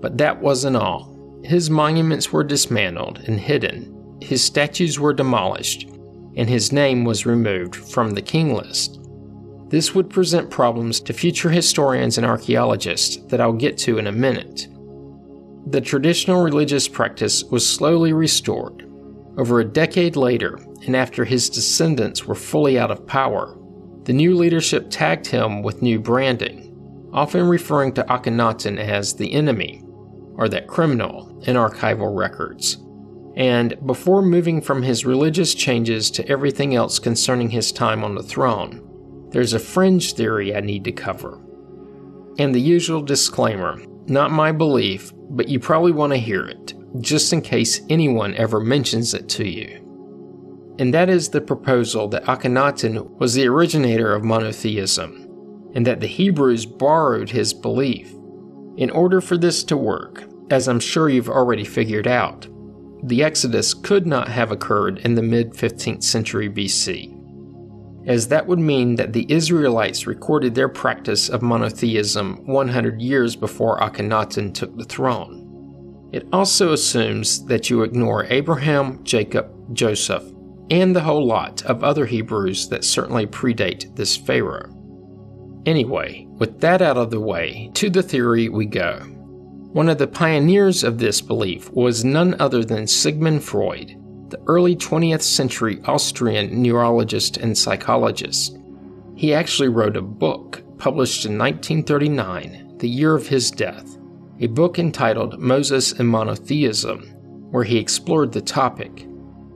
but 0.01 0.17
that 0.17 0.41
wasn't 0.41 0.75
all. 0.75 1.15
His 1.43 1.69
monuments 1.69 2.31
were 2.31 2.43
dismantled 2.43 3.19
and 3.27 3.39
hidden, 3.39 3.95
his 4.21 4.43
statues 4.43 4.99
were 4.99 5.13
demolished, 5.13 5.87
and 6.35 6.49
his 6.49 6.71
name 6.71 7.05
was 7.05 7.25
removed 7.25 7.75
from 7.75 8.11
the 8.11 8.21
king 8.21 8.53
list. 8.53 8.99
This 9.69 9.93
would 9.93 10.09
present 10.09 10.49
problems 10.49 10.99
to 11.01 11.13
future 11.13 11.49
historians 11.49 12.17
and 12.17 12.25
archaeologists 12.25 13.17
that 13.27 13.41
I'll 13.41 13.53
get 13.53 13.77
to 13.79 13.97
in 13.97 14.07
a 14.07 14.11
minute. 14.11 14.67
The 15.67 15.81
traditional 15.81 16.43
religious 16.43 16.87
practice 16.87 17.43
was 17.43 17.67
slowly 17.67 18.13
restored. 18.13 18.83
Over 19.37 19.59
a 19.59 19.65
decade 19.65 20.15
later, 20.15 20.59
and 20.85 20.95
after 20.95 21.25
his 21.25 21.49
descendants 21.49 22.25
were 22.25 22.35
fully 22.35 22.79
out 22.79 22.91
of 22.91 23.05
power, 23.05 23.57
the 24.03 24.13
new 24.13 24.35
leadership 24.35 24.87
tagged 24.89 25.27
him 25.27 25.61
with 25.61 25.81
new 25.81 25.99
branding, 25.99 27.09
often 27.11 27.47
referring 27.47 27.93
to 27.93 28.03
Akhenaten 28.03 28.77
as 28.77 29.13
the 29.13 29.33
enemy 29.33 29.84
or 30.37 30.49
that 30.49 30.67
criminal 30.67 31.41
in 31.47 31.55
archival 31.55 32.15
records. 32.15 32.77
And 33.35 33.75
before 33.85 34.21
moving 34.21 34.61
from 34.61 34.81
his 34.81 35.05
religious 35.05 35.53
changes 35.53 36.09
to 36.11 36.27
everything 36.27 36.75
else 36.75 36.99
concerning 36.99 37.49
his 37.49 37.71
time 37.71 38.03
on 38.03 38.15
the 38.15 38.23
throne, 38.23 39.29
there's 39.31 39.53
a 39.53 39.59
fringe 39.59 40.13
theory 40.13 40.55
I 40.55 40.61
need 40.61 40.83
to 40.85 40.91
cover. 40.91 41.41
And 42.39 42.55
the 42.55 42.61
usual 42.61 43.01
disclaimer 43.01 43.77
not 44.07 44.31
my 44.31 44.51
belief, 44.51 45.11
but 45.29 45.49
you 45.49 45.59
probably 45.59 45.91
want 45.91 46.13
to 46.13 46.17
hear 46.17 46.45
it, 46.45 46.73
just 47.01 47.33
in 47.33 47.41
case 47.41 47.81
anyone 47.89 48.35
ever 48.35 48.59
mentions 48.59 49.15
it 49.15 49.27
to 49.29 49.49
you. 49.49 49.81
And 50.77 50.93
that 50.93 51.09
is 51.09 51.29
the 51.29 51.41
proposal 51.41 52.07
that 52.09 52.25
Akhenaten 52.25 53.17
was 53.17 53.33
the 53.33 53.47
originator 53.47 54.13
of 54.13 54.23
monotheism, 54.23 55.27
and 55.73 55.87
that 55.87 56.01
the 56.01 56.07
Hebrews 56.07 56.65
borrowed 56.65 57.31
his 57.31 57.53
belief 57.53 58.13
in 58.77 58.89
order 58.89 59.21
for 59.21 59.37
this 59.37 59.63
to 59.65 59.77
work, 59.77 60.23
as 60.49 60.67
I'm 60.67 60.79
sure 60.79 61.09
you've 61.09 61.29
already 61.29 61.63
figured 61.63 62.07
out, 62.07 62.47
the 63.03 63.23
Exodus 63.23 63.73
could 63.73 64.05
not 64.05 64.27
have 64.27 64.51
occurred 64.51 64.99
in 64.99 65.15
the 65.15 65.21
mid 65.21 65.51
15th 65.53 66.03
century 66.03 66.49
BC, 66.49 67.13
as 68.07 68.27
that 68.27 68.45
would 68.47 68.59
mean 68.59 68.95
that 68.95 69.13
the 69.13 69.25
Israelites 69.31 70.07
recorded 70.07 70.55
their 70.55 70.69
practice 70.69 71.29
of 71.29 71.41
monotheism 71.41 72.45
100 72.45 73.01
years 73.01 73.35
before 73.35 73.79
Akhenaten 73.79 74.53
took 74.53 74.75
the 74.77 74.85
throne. 74.85 76.09
It 76.11 76.27
also 76.31 76.73
assumes 76.73 77.45
that 77.45 77.69
you 77.69 77.83
ignore 77.83 78.25
Abraham, 78.25 79.03
Jacob, 79.03 79.51
Joseph, 79.73 80.23
and 80.69 80.95
the 80.95 81.01
whole 81.01 81.25
lot 81.25 81.61
of 81.63 81.83
other 81.83 82.05
Hebrews 82.05 82.69
that 82.69 82.83
certainly 82.83 83.27
predate 83.27 83.95
this 83.95 84.15
Pharaoh. 84.17 84.74
Anyway, 85.65 86.27
with 86.37 86.59
that 86.59 86.81
out 86.81 86.97
of 86.97 87.09
the 87.09 87.19
way, 87.19 87.71
to 87.73 87.89
the 87.89 88.03
theory 88.03 88.49
we 88.49 88.65
go. 88.65 88.99
One 89.73 89.89
of 89.89 89.97
the 89.97 90.07
pioneers 90.07 90.83
of 90.83 90.99
this 90.99 91.21
belief 91.21 91.71
was 91.71 92.05
none 92.05 92.35
other 92.39 92.63
than 92.63 92.87
Sigmund 92.87 93.43
Freud, 93.43 93.97
the 94.29 94.39
early 94.47 94.75
20th 94.75 95.23
century 95.23 95.81
Austrian 95.85 96.61
neurologist 96.61 97.37
and 97.37 97.57
psychologist. 97.57 98.57
He 99.15 99.33
actually 99.33 99.69
wrote 99.69 99.97
a 99.97 100.01
book 100.01 100.61
published 100.77 101.25
in 101.25 101.37
1939, 101.37 102.77
the 102.77 102.87
year 102.87 103.15
of 103.15 103.27
his 103.27 103.49
death, 103.49 103.97
a 104.39 104.47
book 104.47 104.77
entitled 104.77 105.39
Moses 105.39 105.93
and 105.93 106.07
Monotheism, 106.07 107.01
where 107.49 107.63
he 107.63 107.77
explored 107.77 108.33
the 108.33 108.41
topic. 108.41 109.07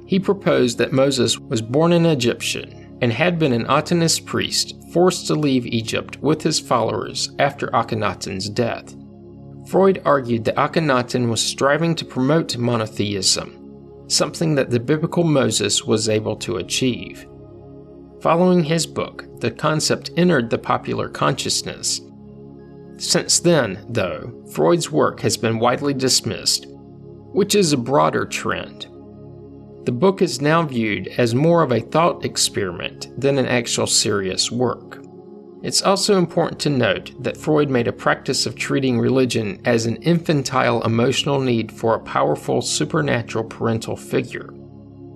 He 0.06 0.20
proposed 0.20 0.80
that 0.80 0.92
Moses 0.92 1.38
was 1.38 1.62
born 1.62 1.94
an 1.94 2.06
Egyptian 2.06 2.98
and 3.02 3.14
had 3.14 3.38
been 3.38 3.54
an 3.54 3.66
Atenist 3.66 4.26
priest 4.26 4.79
forced 4.92 5.28
to 5.28 5.36
leave 5.36 5.66
Egypt 5.66 6.18
with 6.22 6.42
his 6.42 6.60
followers 6.60 7.32
after 7.40 7.68
Akhenaten's 7.68 8.50
death. 8.50 8.96
Freud 9.68 10.02
argued 10.04 10.46
that 10.46 10.56
Akhenaten 10.56 11.30
was 11.30 11.42
striving 11.42 11.94
to 11.96 12.06
promote 12.06 12.58
monotheism, 12.58 14.06
something 14.08 14.56
that 14.56 14.70
the 14.72 14.80
biblical 14.80 15.24
Moses 15.24 15.84
was 15.84 16.10
able 16.10 16.36
to 16.38 16.58
achieve. 16.58 17.28
Following 18.22 18.64
his 18.64 18.86
book, 18.86 19.26
the 19.40 19.52
concept 19.52 20.12
entered 20.18 20.50
the 20.50 20.58
popular 20.58 21.08
consciousness. 21.08 22.02
Since 22.98 23.40
then, 23.40 23.86
though, 23.88 24.44
Freud's 24.52 24.92
work 24.92 25.22
has 25.22 25.38
been 25.38 25.60
widely 25.60 25.94
dismissed, 25.94 26.66
which 26.68 27.56
is 27.56 27.72
a 27.72 27.78
broader 27.78 28.26
trend. 28.26 28.89
The 29.86 29.92
book 29.92 30.22
is 30.22 30.42
now 30.42 30.64
viewed 30.64 31.08
as 31.18 31.34
more 31.34 31.64
of 31.64 31.72
a 31.72 31.80
thought 31.80 32.26
experiment 32.26 33.10
than 33.20 33.38
an 33.38 33.46
actual 33.46 33.88
serious 33.88 34.52
work. 34.52 35.04
It's 35.62 35.82
also 35.82 36.18
important 36.18 36.60
to 36.62 36.70
note 36.70 37.12
that 37.22 37.38
Freud 37.38 37.70
made 37.70 37.88
a 37.88 37.94
practice 37.94 38.46
of 38.46 38.56
treating 38.56 38.98
religion 38.98 39.62
as 39.66 39.86
an 39.86 39.98
infantile 39.98 40.82
emotional 40.84 41.40
need 41.40 41.72
for 41.72 41.96
a 41.96 42.00
powerful 42.00 42.62
supernatural 42.62 43.44
parental 43.44 43.98
figure. 43.98 44.54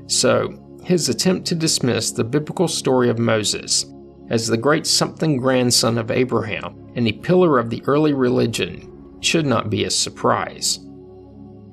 So, 0.08 0.60
his 0.84 1.08
attempt 1.08 1.48
to 1.48 1.56
dismiss 1.56 2.12
the 2.12 2.26
biblical 2.26 2.68
story 2.68 3.10
of 3.10 3.20
Moses 3.20 3.86
as 4.30 4.48
the 4.48 4.58
great 4.58 4.86
something 4.86 5.38
grandson 5.38 5.98
of 5.98 6.12
Abraham 6.12 6.92
and 6.96 7.08
a 7.08 7.14
pillar 7.14 7.58
of 7.58 7.70
the 7.70 7.84
early 7.86 8.14
religion 8.14 9.18
should 9.22 9.46
not 9.46 9.70
be 9.70 9.86
a 9.86 9.90
surprise. 9.90 10.83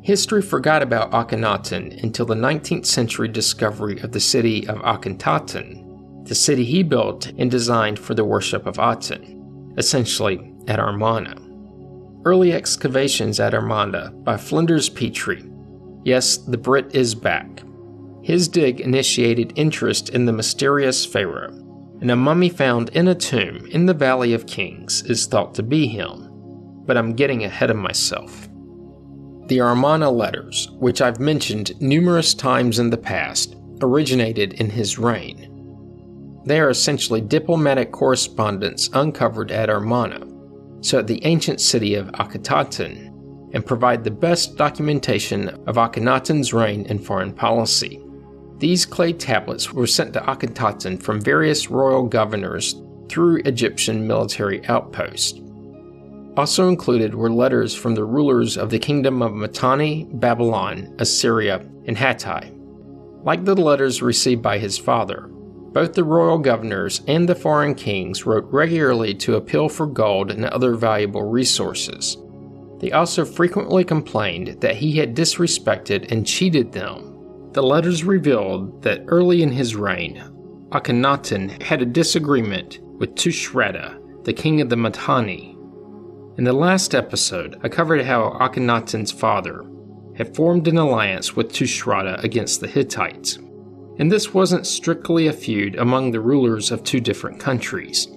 History 0.03 0.41
forgot 0.41 0.83
about 0.83 1.11
Akhenaten 1.11 2.03
until 2.03 2.25
the 2.25 2.35
19th 2.35 2.87
century 2.87 3.29
discovery 3.29 4.01
of 4.01 4.13
the 4.13 4.21
city 4.21 4.67
of 4.67 4.79
Akhetaten, 4.79 6.27
the 6.27 6.35
city 6.35 6.65
he 6.65 6.83
built 6.83 7.31
and 7.37 7.51
designed 7.51 7.99
for 7.99 8.15
the 8.15 8.25
worship 8.25 8.67
of 8.67 8.79
Aten, 8.79 9.75
essentially 9.77 10.55
at 10.69 10.79
Amarna. 10.79 11.37
Early 12.25 12.53
excavations 12.53 13.41
at 13.41 13.53
Amarna 13.53 14.11
by 14.11 14.39
Flinders 14.39 14.89
Petrie. 14.89 15.45
Yes, 16.05 16.39
the 16.39 16.59
Brit 16.59 16.95
is 16.95 17.15
back. 17.15 17.63
His 18.23 18.49
dig 18.49 18.81
initiated 18.81 19.53
interest 19.57 20.11
in 20.11 20.25
the 20.25 20.33
mysterious 20.33 21.05
pharaoh, 21.05 21.53
and 22.01 22.11
a 22.11 22.17
mummy 22.17 22.49
found 22.49 22.89
in 22.91 23.09
a 23.09 23.15
tomb 23.15 23.67
in 23.67 23.85
the 23.85 23.95
Valley 23.95 24.33
of 24.33 24.47
Kings 24.47 25.03
is 25.03 25.27
thought 25.27 25.55
to 25.57 25.63
be 25.63 25.87
him. 25.87 26.29
But 26.87 26.97
I'm 26.97 27.15
getting 27.15 27.45
ahead 27.45 27.71
of 27.71 27.77
myself. 27.77 28.50
The 29.51 29.59
Amarna 29.59 30.09
letters, 30.13 30.71
which 30.79 31.03
I've 31.03 31.19
mentioned 31.19 31.73
numerous 31.83 32.35
times 32.35 32.79
in 32.79 32.91
the 32.91 32.97
past, 32.97 33.57
originated 33.83 34.53
in 34.53 34.71
his 34.71 34.97
reign. 34.97 35.49
they 36.47 36.61
are 36.61 36.71
essentially 36.71 37.21
diplomatic 37.21 37.91
correspondence 37.91 38.89
uncovered 38.93 39.51
at 39.51 39.69
Amarna, 39.69 40.25
so 40.83 41.01
at 41.01 41.09
the 41.09 41.25
ancient 41.27 41.61
city 41.61 41.97
of 41.97 42.07
Akhetaten, 42.13 43.09
and 43.53 43.67
provide 43.67 44.05
the 44.05 44.11
best 44.13 44.57
documentation 44.57 45.49
of 45.67 45.75
Akhenaten's 45.75 46.53
reign 46.53 46.87
and 46.89 47.05
foreign 47.05 47.33
policy. 47.33 48.01
These 48.59 48.87
clay 48.87 49.13
tablets 49.13 49.73
were 49.73 49.89
sent 49.89 50.13
to 50.13 50.21
Akhetaten 50.21 51.03
from 51.03 51.21
various 51.21 51.69
royal 51.69 52.05
governors 52.05 52.81
through 53.09 53.43
Egyptian 53.45 54.07
military 54.07 54.65
outposts. 54.69 55.41
Also 56.37 56.69
included 56.69 57.15
were 57.15 57.31
letters 57.31 57.75
from 57.75 57.95
the 57.95 58.05
rulers 58.05 58.57
of 58.57 58.71
the 58.71 58.79
kingdom 58.79 59.21
of 59.23 59.35
Mitanni, 59.35 60.07
Babylon, 60.13 60.95
Assyria, 60.99 61.67
and 61.87 61.97
Hatti. 61.97 62.53
Like 63.23 63.45
the 63.45 63.55
letters 63.55 64.01
received 64.01 64.41
by 64.41 64.59
his 64.59 64.79
father, 64.79 65.29
both 65.73 65.93
the 65.95 66.05
royal 66.05 66.39
governors 66.39 67.03
and 67.07 67.29
the 67.29 67.35
foreign 67.35 67.75
kings 67.75 68.27
wrote 68.27 68.47
regularly 68.51 69.15
to 69.15 69.37
appeal 69.37 69.69
for 69.69 69.87
gold 69.87 70.31
and 70.31 70.45
other 70.47 70.75
valuable 70.75 71.23
resources. 71.23 72.17
They 72.81 72.93
also 72.93 73.25
frequently 73.25 73.85
complained 73.85 74.61
that 74.61 74.77
he 74.77 74.93
had 74.93 75.15
disrespected 75.15 76.11
and 76.11 76.27
cheated 76.27 76.73
them. 76.73 77.51
The 77.53 77.63
letters 77.63 78.05
revealed 78.05 78.83
that 78.83 79.05
early 79.09 79.43
in 79.43 79.53
his 79.53 79.77
reign, 79.77 80.23
Akhenaten 80.71 81.63
had 81.63 81.83
a 81.83 81.87
disagreement 81.87 82.79
with 82.83 83.15
Tushratta, 83.17 84.25
the 84.25 84.33
king 84.33 84.61
of 84.61 84.71
the 84.71 84.77
Mitanni. 84.77 85.50
In 86.41 86.45
the 86.45 86.55
last 86.55 86.95
episode, 86.95 87.61
I 87.63 87.69
covered 87.69 88.03
how 88.07 88.31
Akhenaten's 88.41 89.13
father 89.13 89.63
had 90.17 90.35
formed 90.35 90.69
an 90.69 90.79
alliance 90.79 91.37
with 91.37 91.53
Tushratta 91.53 92.25
against 92.25 92.63
the 92.63 92.67
Hittites. 92.67 93.37
And 93.99 94.11
this 94.11 94.33
wasn't 94.33 94.67
strictly 94.67 95.27
a 95.27 95.35
feud 95.35 95.77
among 95.77 96.13
the 96.13 96.21
rulers 96.21 96.71
of 96.71 96.83
two 96.83 96.99
different 96.99 97.41
countries. 97.41 98.09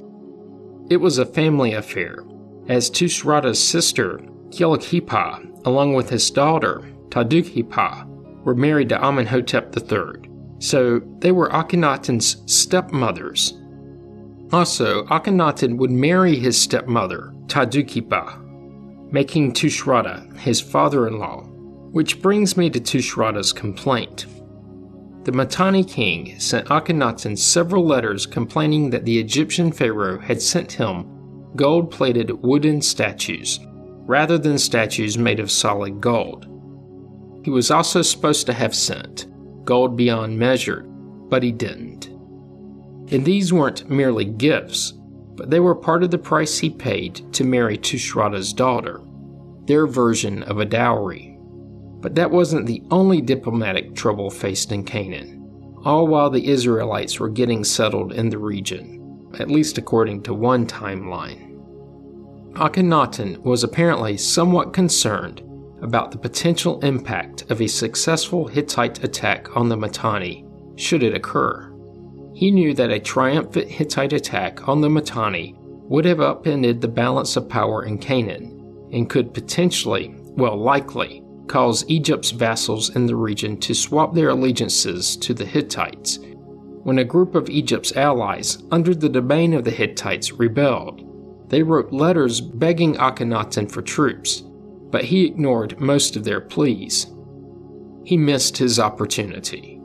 It 0.89 0.95
was 0.95 1.17
a 1.17 1.25
family 1.25 1.73
affair, 1.73 2.23
as 2.69 2.89
Tushratta's 2.89 3.61
sister 3.61 4.21
Gilukhipa, 4.51 5.65
along 5.65 5.93
with 5.93 6.09
his 6.09 6.31
daughter, 6.31 6.81
Tadukhipa, 7.09 8.05
were 8.45 8.55
married 8.55 8.87
to 8.87 9.05
Amenhotep 9.05 9.75
III, 9.75 10.31
so 10.59 11.01
they 11.19 11.33
were 11.33 11.49
Akhenaten's 11.49 12.41
stepmothers. 12.45 13.59
Also, 14.53 15.03
Akhenaten 15.07 15.75
would 15.75 15.91
marry 15.91 16.37
his 16.37 16.57
stepmother, 16.57 17.32
Tadukhipa, 17.47 19.11
making 19.11 19.53
Tushratta 19.53 20.37
his 20.37 20.59
father 20.59 21.07
in 21.07 21.19
law, 21.19 21.43
which 21.91 22.21
brings 22.21 22.57
me 22.57 22.69
to 22.69 22.79
Tushratta's 22.79 23.53
complaint. 23.53 24.25
The 25.23 25.31
Mitanni 25.31 25.83
king 25.83 26.39
sent 26.39 26.67
Akhenaten 26.67 27.37
several 27.37 27.85
letters 27.85 28.25
complaining 28.25 28.89
that 28.89 29.05
the 29.05 29.19
Egyptian 29.19 29.71
pharaoh 29.71 30.19
had 30.19 30.41
sent 30.41 30.71
him 30.71 31.51
gold 31.55 31.91
plated 31.91 32.31
wooden 32.43 32.81
statues 32.81 33.59
rather 34.05 34.37
than 34.37 34.57
statues 34.57 35.17
made 35.17 35.39
of 35.39 35.49
solid 35.49 36.01
gold. 36.01 36.47
He 37.45 37.51
was 37.51 37.71
also 37.71 38.01
supposed 38.01 38.45
to 38.47 38.53
have 38.53 38.75
sent 38.75 39.27
gold 39.63 39.95
beyond 39.95 40.37
measure, 40.37 40.83
but 41.29 41.43
he 41.43 41.51
didn't. 41.51 42.07
And 43.13 43.23
these 43.23 43.53
weren't 43.53 43.89
merely 43.89 44.25
gifts, 44.25 44.93
but 45.35 45.49
they 45.49 45.59
were 45.59 45.75
part 45.75 46.03
of 46.03 46.11
the 46.11 46.17
price 46.17 46.59
he 46.59 46.69
paid 46.69 47.31
to 47.33 47.43
marry 47.43 47.77
Tushratta's 47.77 48.53
daughter, 48.53 49.01
their 49.65 49.87
version 49.87 50.43
of 50.43 50.59
a 50.59 50.65
dowry. 50.65 51.37
But 52.01 52.15
that 52.15 52.31
wasn't 52.31 52.65
the 52.65 52.83
only 52.91 53.21
diplomatic 53.21 53.95
trouble 53.95 54.29
faced 54.29 54.71
in 54.71 54.83
Canaan, 54.83 55.73
all 55.83 56.07
while 56.07 56.29
the 56.29 56.47
Israelites 56.47 57.19
were 57.19 57.29
getting 57.29 57.63
settled 57.63 58.13
in 58.13 58.29
the 58.29 58.37
region, 58.37 59.29
at 59.39 59.49
least 59.49 59.77
according 59.77 60.23
to 60.23 60.33
one 60.33 60.67
timeline. 60.67 61.49
Akhenaten 62.53 63.39
was 63.39 63.63
apparently 63.63 64.15
somewhat 64.17 64.73
concerned 64.73 65.41
about 65.81 66.11
the 66.11 66.17
potential 66.17 66.79
impact 66.81 67.49
of 67.49 67.61
a 67.61 67.67
successful 67.67 68.47
Hittite 68.47 69.03
attack 69.03 69.55
on 69.57 69.69
the 69.69 69.75
Mitanni 69.75 70.45
should 70.75 71.03
it 71.03 71.15
occur. 71.15 71.72
He 72.33 72.51
knew 72.51 72.73
that 72.73 72.91
a 72.91 72.99
triumphant 72.99 73.69
Hittite 73.69 74.13
attack 74.13 74.67
on 74.67 74.81
the 74.81 74.89
Mitanni 74.89 75.55
would 75.57 76.05
have 76.05 76.19
upended 76.19 76.81
the 76.81 76.87
balance 76.87 77.35
of 77.35 77.47
power 77.49 77.83
in 77.83 77.97
Canaan 77.97 78.89
and 78.91 79.09
could 79.09 79.33
potentially, 79.33 80.15
well, 80.17 80.57
likely, 80.57 81.23
cause 81.47 81.85
Egypt's 81.87 82.31
vassals 82.31 82.95
in 82.95 83.05
the 83.05 83.15
region 83.15 83.57
to 83.59 83.73
swap 83.73 84.13
their 84.13 84.29
allegiances 84.29 85.17
to 85.17 85.33
the 85.33 85.45
Hittites. 85.45 86.19
When 86.83 86.99
a 86.99 87.03
group 87.03 87.35
of 87.35 87.49
Egypt's 87.49 87.95
allies, 87.95 88.63
under 88.71 88.93
the 88.93 89.09
domain 89.09 89.53
of 89.53 89.63
the 89.63 89.71
Hittites, 89.71 90.31
rebelled, 90.33 91.49
they 91.49 91.61
wrote 91.63 91.93
letters 91.93 92.41
begging 92.41 92.95
Akhenaten 92.95 93.71
for 93.71 93.81
troops, 93.81 94.41
but 94.89 95.03
he 95.03 95.25
ignored 95.25 95.79
most 95.79 96.15
of 96.15 96.23
their 96.23 96.41
pleas. 96.41 97.07
He 98.05 98.17
missed 98.17 98.57
his 98.57 98.79
opportunity. 98.79 99.79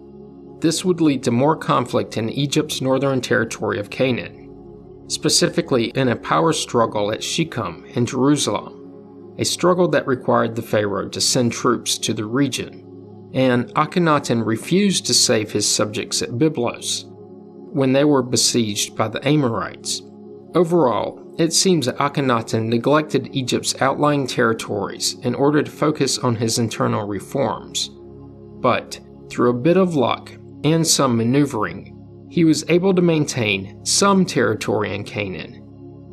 This 0.60 0.84
would 0.84 1.00
lead 1.00 1.22
to 1.22 1.30
more 1.30 1.56
conflict 1.56 2.16
in 2.16 2.30
Egypt's 2.30 2.80
northern 2.80 3.20
territory 3.20 3.78
of 3.78 3.90
Canaan, 3.90 5.04
specifically 5.06 5.86
in 5.90 6.08
a 6.08 6.16
power 6.16 6.52
struggle 6.52 7.12
at 7.12 7.22
Shechem 7.22 7.84
in 7.94 8.04
Jerusalem, 8.06 9.34
a 9.38 9.44
struggle 9.44 9.86
that 9.88 10.06
required 10.08 10.56
the 10.56 10.62
Pharaoh 10.62 11.08
to 11.10 11.20
send 11.20 11.52
troops 11.52 11.96
to 11.98 12.12
the 12.12 12.24
region. 12.24 12.84
And 13.34 13.72
Akhenaten 13.74 14.44
refused 14.44 15.06
to 15.06 15.14
save 15.14 15.52
his 15.52 15.68
subjects 15.68 16.22
at 16.22 16.30
Byblos 16.30 17.04
when 17.72 17.92
they 17.92 18.04
were 18.04 18.22
besieged 18.22 18.96
by 18.96 19.06
the 19.06 19.26
Amorites. 19.28 20.02
Overall, 20.54 21.22
it 21.38 21.52
seems 21.52 21.86
that 21.86 21.98
Akhenaten 21.98 22.66
neglected 22.66 23.28
Egypt's 23.32 23.80
outlying 23.80 24.26
territories 24.26 25.14
in 25.22 25.36
order 25.36 25.62
to 25.62 25.70
focus 25.70 26.18
on 26.18 26.34
his 26.34 26.58
internal 26.58 27.06
reforms. 27.06 27.90
But, 28.60 28.98
through 29.30 29.50
a 29.50 29.60
bit 29.60 29.76
of 29.76 29.94
luck 29.94 30.32
and 30.64 30.86
some 30.86 31.16
maneuvering, 31.16 31.94
he 32.30 32.44
was 32.44 32.64
able 32.68 32.94
to 32.94 33.02
maintain 33.02 33.84
some 33.84 34.24
territory 34.24 34.94
in 34.94 35.04
Canaan, 35.04 35.62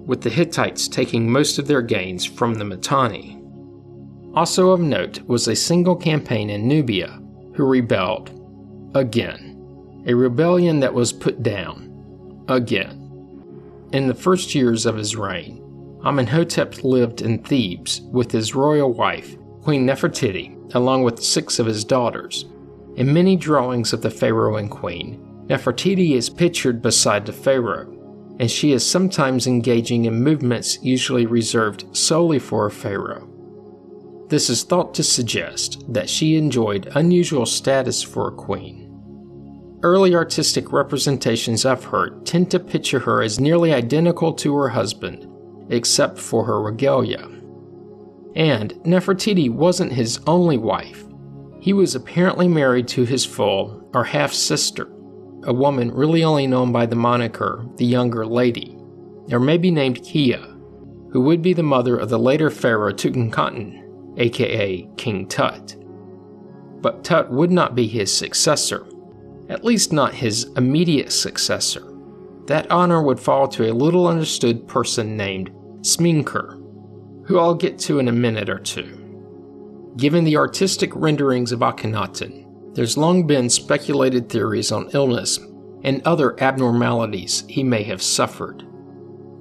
with 0.06 0.22
the 0.22 0.30
Hittites 0.30 0.88
taking 0.88 1.30
most 1.30 1.60
of 1.60 1.68
their 1.68 1.82
gains 1.82 2.26
from 2.26 2.56
the 2.56 2.66
Mitanni. 2.66 3.42
Also 4.34 4.72
of 4.72 4.80
note 4.80 5.22
was 5.28 5.48
a 5.48 5.56
single 5.56 5.96
campaign 5.96 6.50
in 6.50 6.68
Nubia, 6.68 7.22
who 7.54 7.66
rebelled. 7.66 8.32
Again. 8.94 10.04
A 10.08 10.14
rebellion 10.14 10.80
that 10.82 10.94
was 10.94 11.12
put 11.12 11.42
down. 11.42 12.44
Again. 12.48 13.02
In 13.92 14.08
the 14.08 14.14
first 14.14 14.54
years 14.54 14.86
of 14.86 14.98
his 14.98 15.16
reign, 15.16 15.62
Amenhotep 16.04 16.84
lived 16.84 17.22
in 17.22 17.40
Thebes 17.40 18.02
with 18.12 18.32
his 18.32 18.54
royal 18.54 18.94
wife, 18.94 19.36
Queen 19.64 19.88
Nefertiti, 19.88 20.74
along 20.76 21.04
with 21.04 21.24
six 21.24 21.58
of 21.58 21.66
his 21.66 21.84
daughters. 21.84 22.46
In 22.96 23.14
many 23.14 23.36
drawings 23.36 23.94
of 23.94 24.02
the 24.02 24.10
pharaoh 24.10 24.58
and 24.58 24.70
queen, 24.70 25.20
Nefertiti 25.48 26.16
is 26.16 26.30
pictured 26.30 26.82
beside 26.82 27.26
the 27.26 27.34
pharaoh, 27.34 27.92
and 28.40 28.50
she 28.50 28.72
is 28.72 28.86
sometimes 28.86 29.48
engaging 29.48 30.06
in 30.06 30.24
movements 30.24 30.82
usually 30.82 31.26
reserved 31.26 31.86
solely 31.96 32.40
for 32.40 32.66
a 32.66 32.72
pharaoh. 32.72 33.30
This 34.30 34.50
is 34.50 34.64
thought 34.64 34.94
to 34.96 35.04
suggest 35.04 35.84
that 35.94 36.10
she 36.10 36.36
enjoyed 36.36 36.92
unusual 36.96 37.46
status 37.46 38.02
for 38.02 38.30
a 38.30 38.36
queen 38.36 38.86
early 39.86 40.16
artistic 40.16 40.72
representations 40.72 41.64
of 41.64 41.84
her 41.84 42.10
tend 42.22 42.50
to 42.50 42.60
picture 42.60 42.98
her 42.98 43.22
as 43.22 43.40
nearly 43.40 43.72
identical 43.72 44.34
to 44.34 44.56
her 44.56 44.68
husband, 44.68 45.28
except 45.70 46.18
for 46.18 46.44
her 46.44 46.60
regalia. 46.60 47.30
And 48.36 48.72
Nefertiti 48.84 49.48
wasn't 49.50 49.94
his 49.94 50.20
only 50.26 50.58
wife. 50.58 51.06
He 51.66 51.74
was 51.74 51.96
apparently 51.96 52.48
married 52.48 52.88
to 52.90 53.06
his 53.06 53.26
full 53.26 53.90
or 53.96 54.04
half 54.04 54.32
sister, 54.32 54.88
a 55.46 55.52
woman 55.52 55.90
really 55.90 56.24
only 56.24 56.46
known 56.46 56.72
by 56.72 56.86
the 56.86 56.96
moniker 56.96 57.66
the 57.78 57.88
Younger 57.88 58.24
Lady, 58.24 58.78
or 59.32 59.40
maybe 59.40 59.72
named 59.72 60.04
Kia, 60.04 60.46
who 61.12 61.22
would 61.22 61.42
be 61.42 61.54
the 61.54 61.64
mother 61.64 61.98
of 61.98 62.10
the 62.10 62.20
later 62.20 62.52
pharaoh 62.52 62.94
Tutankhamun, 62.94 63.82
aka 64.20 64.88
King 64.96 65.28
Tut. 65.28 65.76
But 66.84 67.04
Tut 67.04 67.32
would 67.32 67.50
not 67.50 67.74
be 67.74 67.88
his 67.88 68.16
successor 68.16 68.86
at 69.50 69.66
least 69.66 69.92
not 69.92 70.14
his 70.14 70.44
immediate 70.58 71.12
successor. 71.12 71.92
That 72.46 72.70
honor 72.70 73.02
would 73.02 73.20
fall 73.20 73.48
to 73.48 73.72
a 73.72 73.74
little 73.74 74.08
understood 74.08 74.68
person 74.68 75.18
named 75.18 75.50
Smenkhkare, 75.82 76.62
who 77.26 77.40
I'll 77.40 77.56
get 77.56 77.80
to 77.80 77.98
in 77.98 78.08
a 78.08 78.12
minute 78.12 78.50
or 78.50 78.60
two. 78.60 79.05
Given 79.98 80.26
the 80.26 80.36
artistic 80.36 80.94
renderings 80.94 81.54
of 81.54 81.60
Akhenaten, 81.62 82.76
there's 82.76 82.98
long 82.98 83.26
been 83.26 83.50
speculated 83.50 84.28
theories 84.28 84.72
on 84.74 84.90
illness 84.94 85.40
and 85.84 86.02
other 86.04 86.38
abnormalities 86.44 87.46
he 87.48 87.64
may 87.64 87.84
have 87.84 88.02
suffered. 88.02 88.66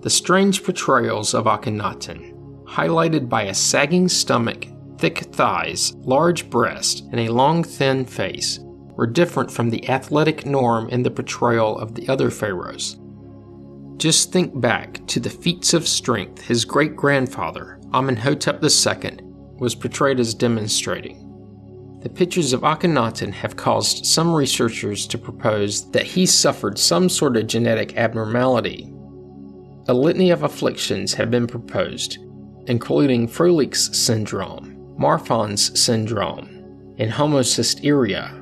The 0.03 0.11
strange 0.11 0.62
portrayals 0.62 1.35
of 1.35 1.47
Akhenaten, 1.47 2.64
highlighted 2.67 3.29
by 3.29 3.45
a 3.45 3.55
sagging 3.55 4.09
stomach, 4.09 4.67
thick 4.99 5.19
thighs, 5.33 5.93
large 5.97 6.49
breast, 6.51 7.03
and 7.11 7.19
a 7.19 7.33
long, 7.33 7.64
thin 7.64 8.05
face, 8.05 8.61
were 8.62 9.09
different 9.09 9.51
from 9.51 9.71
the 9.71 9.88
athletic 9.88 10.47
norm 10.47 10.88
in 10.88 11.03
the 11.03 11.11
portrayal 11.11 11.77
of 11.79 11.97
the 11.97 12.09
other 12.09 12.31
pharaohs. 12.31 13.01
Just 13.97 14.31
think 14.31 14.61
back 14.61 15.05
to 15.09 15.19
the 15.19 15.31
feats 15.31 15.75
of 15.75 15.88
strength 15.88 16.43
his 16.43 16.64
great 16.64 16.95
grandfather, 16.95 17.81
Amenhotep 17.93 18.62
II, 18.62 19.34
was 19.59 19.75
portrayed 19.75 20.21
as 20.21 20.35
demonstrating. 20.35 21.21
The 22.03 22.11
pictures 22.11 22.53
of 22.53 22.61
Akhenaten 22.61 23.33
have 23.33 23.57
caused 23.57 24.05
some 24.05 24.35
researchers 24.35 25.07
to 25.07 25.17
propose 25.17 25.90
that 25.93 26.05
he 26.05 26.27
suffered 26.27 26.79
some 26.79 27.09
sort 27.09 27.37
of 27.37 27.47
genetic 27.47 27.97
abnormality. 27.97 28.93
A 29.88 29.95
litany 29.95 30.31
of 30.31 30.43
afflictions 30.43 31.14
have 31.14 31.31
been 31.31 31.47
proposed, 31.47 32.19
including 32.67 33.27
Froehlich's 33.27 33.97
syndrome, 33.97 34.77
Marfan's 34.99 35.81
syndrome, 35.81 36.49
and 36.99 37.11
homocystinuria. 37.11 38.40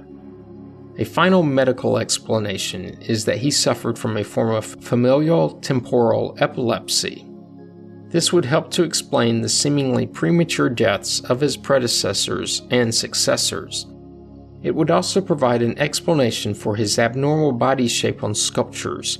A 0.99 1.05
final 1.05 1.43
medical 1.43 1.99
explanation 1.99 3.01
is 3.01 3.25
that 3.25 3.39
he 3.39 3.51
suffered 3.51 3.99
from 3.99 4.17
a 4.17 4.25
form 4.25 4.51
of 4.51 4.67
familial 4.83 5.59
temporal 5.61 6.37
epilepsy. 6.39 7.27
This 8.13 8.33
would 8.33 8.45
help 8.45 8.71
to 8.73 8.83
explain 8.83 9.41
the 9.41 9.49
seemingly 9.49 10.07
premature 10.07 10.69
deaths 10.69 11.21
of 11.21 11.41
his 11.41 11.57
predecessors 11.57 12.63
and 12.71 12.95
successors. 12.95 13.87
It 14.63 14.75
would 14.75 14.91
also 14.91 15.21
provide 15.21 15.63
an 15.63 15.79
explanation 15.79 16.53
for 16.55 16.77
his 16.77 16.99
abnormal 16.99 17.53
body 17.53 17.89
shape 17.89 18.23
on 18.23 18.35
sculptures 18.35 19.19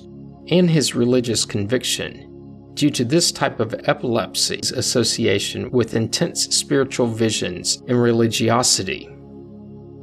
and 0.49 0.71
his 0.71 0.95
religious 0.95 1.47
conviction, 1.47 2.29
due 2.75 2.91
to 2.91 3.05
this 3.05 3.33
type 3.33 3.61
of 3.61 3.75
epilepsy's 3.85 4.71
association 4.73 5.71
with 5.71 5.95
intense 5.95 6.55
spiritual 6.55 7.07
visions 7.07 7.83
and 7.89 8.01
religiosity 8.01 9.09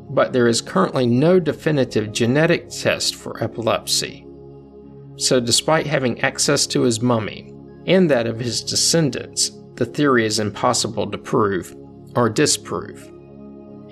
but 0.10 0.34
there 0.34 0.47
is 0.47 0.60
currently 0.60 1.06
no 1.06 1.39
definitive 1.39 2.12
genetic 2.12 2.69
test 2.69 3.15
for 3.15 3.41
epilepsy. 3.43 4.25
So, 5.17 5.39
despite 5.39 5.86
having 5.86 6.19
access 6.21 6.65
to 6.67 6.82
his 6.82 7.02
mummy 7.02 7.54
and 7.89 8.10
that 8.10 8.25
of 8.25 8.39
his 8.39 8.63
descendants, 8.63 9.52
the 9.75 9.86
theory 9.86 10.25
is 10.25 10.39
impossible 10.39 11.12
to 11.12 11.17
prove 11.17 11.75
or 12.15 12.30
disprove. 12.30 13.12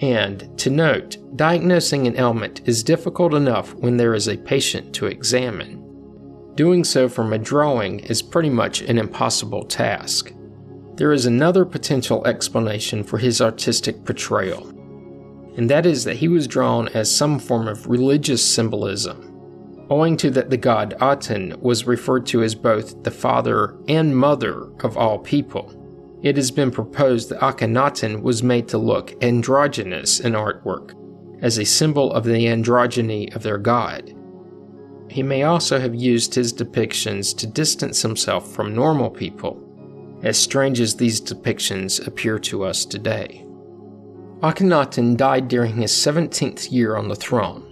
And 0.01 0.57
to 0.59 0.69
note, 0.69 1.17
diagnosing 1.35 2.07
an 2.07 2.17
ailment 2.17 2.61
is 2.65 2.83
difficult 2.83 3.33
enough 3.33 3.73
when 3.73 3.97
there 3.97 4.13
is 4.13 4.29
a 4.29 4.37
patient 4.37 4.93
to 4.95 5.07
examine. 5.07 5.83
Doing 6.55 6.85
so 6.85 7.09
from 7.09 7.33
a 7.33 7.37
drawing 7.37 7.99
is 7.99 8.21
pretty 8.21 8.49
much 8.49 8.79
an 8.81 8.97
impossible 8.97 9.65
task. 9.65 10.31
There 10.95 11.11
is 11.11 11.25
another 11.25 11.65
potential 11.65 12.25
explanation 12.25 13.03
for 13.03 13.17
his 13.17 13.41
artistic 13.41 14.05
portrayal 14.05 14.73
and 15.57 15.69
that 15.71 15.87
is 15.87 16.03
that 16.03 16.17
he 16.17 16.27
was 16.27 16.47
drawn 16.47 16.87
as 16.89 17.13
some 17.13 17.39
form 17.39 17.67
of 17.67 17.87
religious 17.87 18.45
symbolism, 18.45 19.26
owing 19.89 20.17
to 20.17 20.29
that 20.31 20.49
the 20.49 20.57
god 20.57 20.95
Aten 21.01 21.55
was 21.61 21.87
referred 21.87 22.25
to 22.27 22.43
as 22.43 22.55
both 22.55 23.03
the 23.03 23.11
father 23.11 23.77
and 23.87 24.15
mother 24.15 24.69
of 24.81 24.97
all 24.97 25.19
people. 25.19 25.73
It 26.23 26.35
has 26.35 26.51
been 26.51 26.71
proposed 26.71 27.29
that 27.29 27.41
Akhenaten 27.41 28.21
was 28.21 28.43
made 28.43 28.67
to 28.69 28.77
look 28.77 29.13
androgynous 29.23 30.19
in 30.19 30.33
artwork, 30.33 30.93
as 31.41 31.57
a 31.57 31.65
symbol 31.65 32.11
of 32.11 32.23
the 32.23 32.47
androgyny 32.47 33.33
of 33.35 33.43
their 33.43 33.59
god. 33.59 34.13
He 35.09 35.23
may 35.23 35.43
also 35.43 35.79
have 35.79 35.95
used 35.95 36.33
his 36.33 36.51
depictions 36.51 37.37
to 37.37 37.47
distance 37.47 38.01
himself 38.01 38.51
from 38.51 38.75
normal 38.75 39.09
people, 39.09 39.63
as 40.23 40.37
strange 40.37 40.79
as 40.79 40.95
these 40.95 41.21
depictions 41.21 42.05
appear 42.05 42.39
to 42.39 42.63
us 42.63 42.83
today. 42.83 43.45
Akhenaten 44.41 45.15
died 45.15 45.47
during 45.47 45.77
his 45.77 45.91
17th 45.91 46.71
year 46.71 46.95
on 46.95 47.07
the 47.07 47.15
throne. 47.15 47.63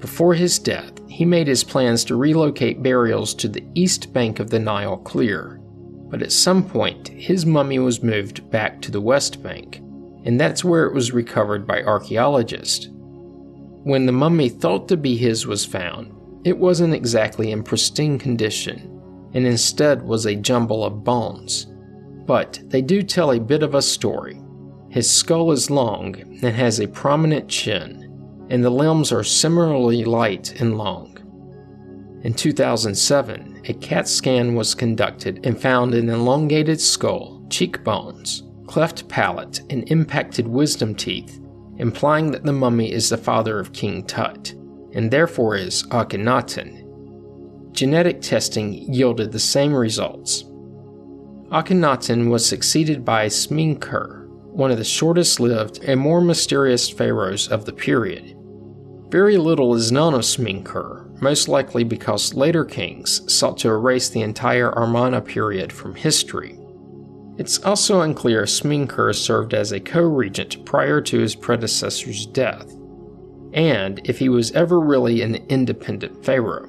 Before 0.00 0.34
his 0.34 0.58
death, 0.58 0.91
he 1.12 1.26
made 1.26 1.46
his 1.46 1.62
plans 1.62 2.04
to 2.04 2.16
relocate 2.16 2.82
burials 2.82 3.34
to 3.34 3.46
the 3.46 3.62
east 3.74 4.14
bank 4.14 4.40
of 4.40 4.48
the 4.48 4.58
Nile 4.58 4.96
clear. 4.96 5.60
But 6.08 6.22
at 6.22 6.32
some 6.32 6.66
point, 6.66 7.08
his 7.08 7.44
mummy 7.44 7.78
was 7.78 8.02
moved 8.02 8.50
back 8.50 8.80
to 8.80 8.90
the 8.90 9.00
west 9.00 9.42
bank, 9.42 9.76
and 10.24 10.40
that's 10.40 10.64
where 10.64 10.86
it 10.86 10.94
was 10.94 11.12
recovered 11.12 11.66
by 11.66 11.82
archaeologists. 11.82 12.88
When 12.90 14.06
the 14.06 14.12
mummy 14.12 14.48
thought 14.48 14.88
to 14.88 14.96
be 14.96 15.16
his 15.16 15.46
was 15.46 15.66
found, 15.66 16.14
it 16.44 16.56
wasn't 16.56 16.94
exactly 16.94 17.52
in 17.52 17.62
pristine 17.62 18.18
condition, 18.18 19.28
and 19.34 19.46
instead 19.46 20.02
was 20.02 20.24
a 20.24 20.34
jumble 20.34 20.82
of 20.82 21.04
bones. 21.04 21.66
But 22.26 22.58
they 22.64 22.80
do 22.80 23.02
tell 23.02 23.32
a 23.32 23.40
bit 23.40 23.62
of 23.62 23.74
a 23.74 23.82
story 23.82 24.42
his 24.88 25.10
skull 25.10 25.52
is 25.52 25.70
long 25.70 26.14
and 26.16 26.54
has 26.54 26.78
a 26.78 26.86
prominent 26.86 27.48
chin, 27.48 28.01
and 28.52 28.62
the 28.62 28.70
limbs 28.70 29.10
are 29.12 29.24
similarly 29.24 30.04
light 30.04 30.60
and 30.60 30.76
long. 30.76 31.16
In 32.22 32.34
2007, 32.34 33.62
a 33.66 33.72
CAT 33.72 34.06
scan 34.06 34.54
was 34.54 34.74
conducted 34.74 35.46
and 35.46 35.58
found 35.58 35.94
an 35.94 36.10
elongated 36.10 36.78
skull, 36.78 37.42
cheekbones, 37.48 38.42
cleft 38.66 39.08
palate, 39.08 39.62
and 39.70 39.90
impacted 39.90 40.46
wisdom 40.46 40.94
teeth, 40.94 41.40
implying 41.78 42.30
that 42.30 42.44
the 42.44 42.52
mummy 42.52 42.92
is 42.92 43.08
the 43.08 43.16
father 43.16 43.58
of 43.58 43.72
King 43.72 44.04
Tut, 44.04 44.52
and 44.92 45.10
therefore 45.10 45.56
is 45.56 45.84
Akhenaten. 45.84 47.72
Genetic 47.72 48.20
testing 48.20 48.74
yielded 48.74 49.32
the 49.32 49.38
same 49.38 49.72
results. 49.72 50.44
Akhenaten 51.50 52.28
was 52.28 52.44
succeeded 52.44 53.02
by 53.02 53.28
Smenkhkare, 53.28 54.28
one 54.28 54.70
of 54.70 54.76
the 54.76 54.84
shortest 54.84 55.40
lived 55.40 55.82
and 55.84 55.98
more 55.98 56.20
mysterious 56.20 56.90
pharaohs 56.90 57.48
of 57.48 57.64
the 57.64 57.72
period. 57.72 58.36
Very 59.12 59.36
little 59.36 59.74
is 59.74 59.92
known 59.92 60.14
of 60.14 60.22
Smenkhkare, 60.22 61.20
most 61.20 61.46
likely 61.46 61.84
because 61.84 62.32
later 62.32 62.64
kings 62.64 63.20
sought 63.30 63.58
to 63.58 63.68
erase 63.68 64.08
the 64.08 64.22
entire 64.22 64.70
Amarna 64.70 65.20
period 65.20 65.70
from 65.70 65.94
history. 65.94 66.58
It's 67.36 67.62
also 67.62 68.00
unclear 68.00 68.44
if 68.44 68.48
Smenkhkare 68.48 69.14
served 69.14 69.52
as 69.52 69.70
a 69.70 69.80
co 69.80 70.00
regent 70.00 70.64
prior 70.64 71.02
to 71.02 71.18
his 71.18 71.34
predecessor's 71.34 72.24
death, 72.24 72.72
and 73.52 74.00
if 74.08 74.18
he 74.18 74.30
was 74.30 74.50
ever 74.52 74.80
really 74.80 75.20
an 75.20 75.34
independent 75.50 76.24
pharaoh. 76.24 76.66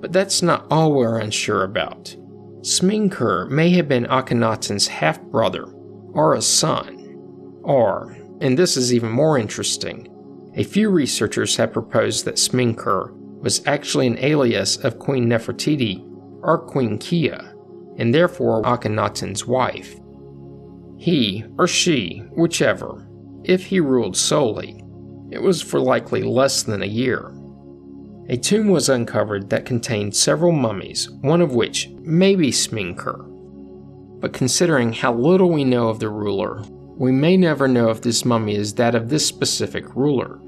But 0.00 0.12
that's 0.12 0.42
not 0.42 0.66
all 0.72 0.92
we're 0.92 1.20
unsure 1.20 1.62
about. 1.62 2.16
Smenkhkare 2.62 3.48
may 3.50 3.70
have 3.70 3.86
been 3.86 4.06
Akhenaten's 4.06 4.88
half 4.88 5.22
brother 5.22 5.66
or 6.12 6.34
a 6.34 6.42
son, 6.42 7.60
or, 7.62 8.16
and 8.40 8.58
this 8.58 8.76
is 8.76 8.92
even 8.92 9.12
more 9.12 9.38
interesting, 9.38 10.12
a 10.58 10.64
few 10.64 10.90
researchers 10.90 11.56
have 11.56 11.72
proposed 11.72 12.24
that 12.24 12.34
Smenkhkare 12.34 13.12
was 13.40 13.64
actually 13.64 14.08
an 14.08 14.18
alias 14.18 14.76
of 14.78 14.98
Queen 14.98 15.28
Nefertiti 15.28 16.04
or 16.42 16.58
Queen 16.58 16.98
Kia, 16.98 17.54
and 17.96 18.12
therefore 18.12 18.62
Akhenaten's 18.64 19.46
wife. 19.46 19.94
He, 20.98 21.44
or 21.58 21.68
she, 21.68 22.24
whichever, 22.32 23.08
if 23.44 23.66
he 23.66 23.78
ruled 23.78 24.16
solely, 24.16 24.82
it 25.30 25.40
was 25.40 25.62
for 25.62 25.78
likely 25.78 26.24
less 26.24 26.64
than 26.64 26.82
a 26.82 26.86
year. 26.86 27.32
A 28.28 28.36
tomb 28.36 28.66
was 28.66 28.88
uncovered 28.88 29.50
that 29.50 29.64
contained 29.64 30.16
several 30.16 30.50
mummies, 30.50 31.08
one 31.08 31.40
of 31.40 31.54
which 31.54 31.88
may 32.00 32.34
be 32.34 32.50
Smenkhkare. 32.50 33.24
But 34.20 34.32
considering 34.32 34.92
how 34.92 35.14
little 35.14 35.50
we 35.52 35.62
know 35.62 35.88
of 35.88 36.00
the 36.00 36.08
ruler, 36.08 36.64
we 36.96 37.12
may 37.12 37.36
never 37.36 37.68
know 37.68 37.90
if 37.90 38.02
this 38.02 38.24
mummy 38.24 38.56
is 38.56 38.74
that 38.74 38.96
of 38.96 39.08
this 39.08 39.24
specific 39.24 39.94
ruler. 39.94 40.40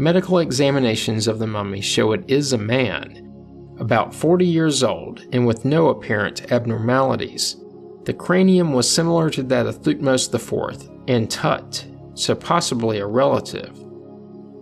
Medical 0.00 0.38
examinations 0.38 1.28
of 1.28 1.38
the 1.38 1.46
mummy 1.46 1.82
show 1.82 2.12
it 2.12 2.24
is 2.26 2.54
a 2.54 2.58
man, 2.58 3.74
about 3.78 4.14
40 4.14 4.46
years 4.46 4.82
old 4.82 5.26
and 5.30 5.46
with 5.46 5.66
no 5.66 5.88
apparent 5.88 6.50
abnormalities. 6.50 7.58
The 8.04 8.14
cranium 8.14 8.72
was 8.72 8.90
similar 8.90 9.28
to 9.28 9.42
that 9.42 9.66
of 9.66 9.82
Thutmose 9.82 10.34
IV 10.34 10.88
and 11.06 11.30
Tut, 11.30 11.84
so 12.14 12.34
possibly 12.34 12.96
a 12.96 13.06
relative. 13.06 13.78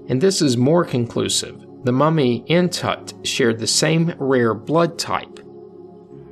And 0.09 0.21
this 0.21 0.43
is 0.43 0.57
more 0.57 0.85
conclusive. 0.85 1.65
The 1.85 1.93
mummy 1.93 2.45
and 2.49 2.73
Tut 2.73 3.15
shared 3.23 3.61
the 3.61 3.67
same 3.69 4.17
rare 4.19 4.55
blood 4.55 4.99
type, 4.99 5.39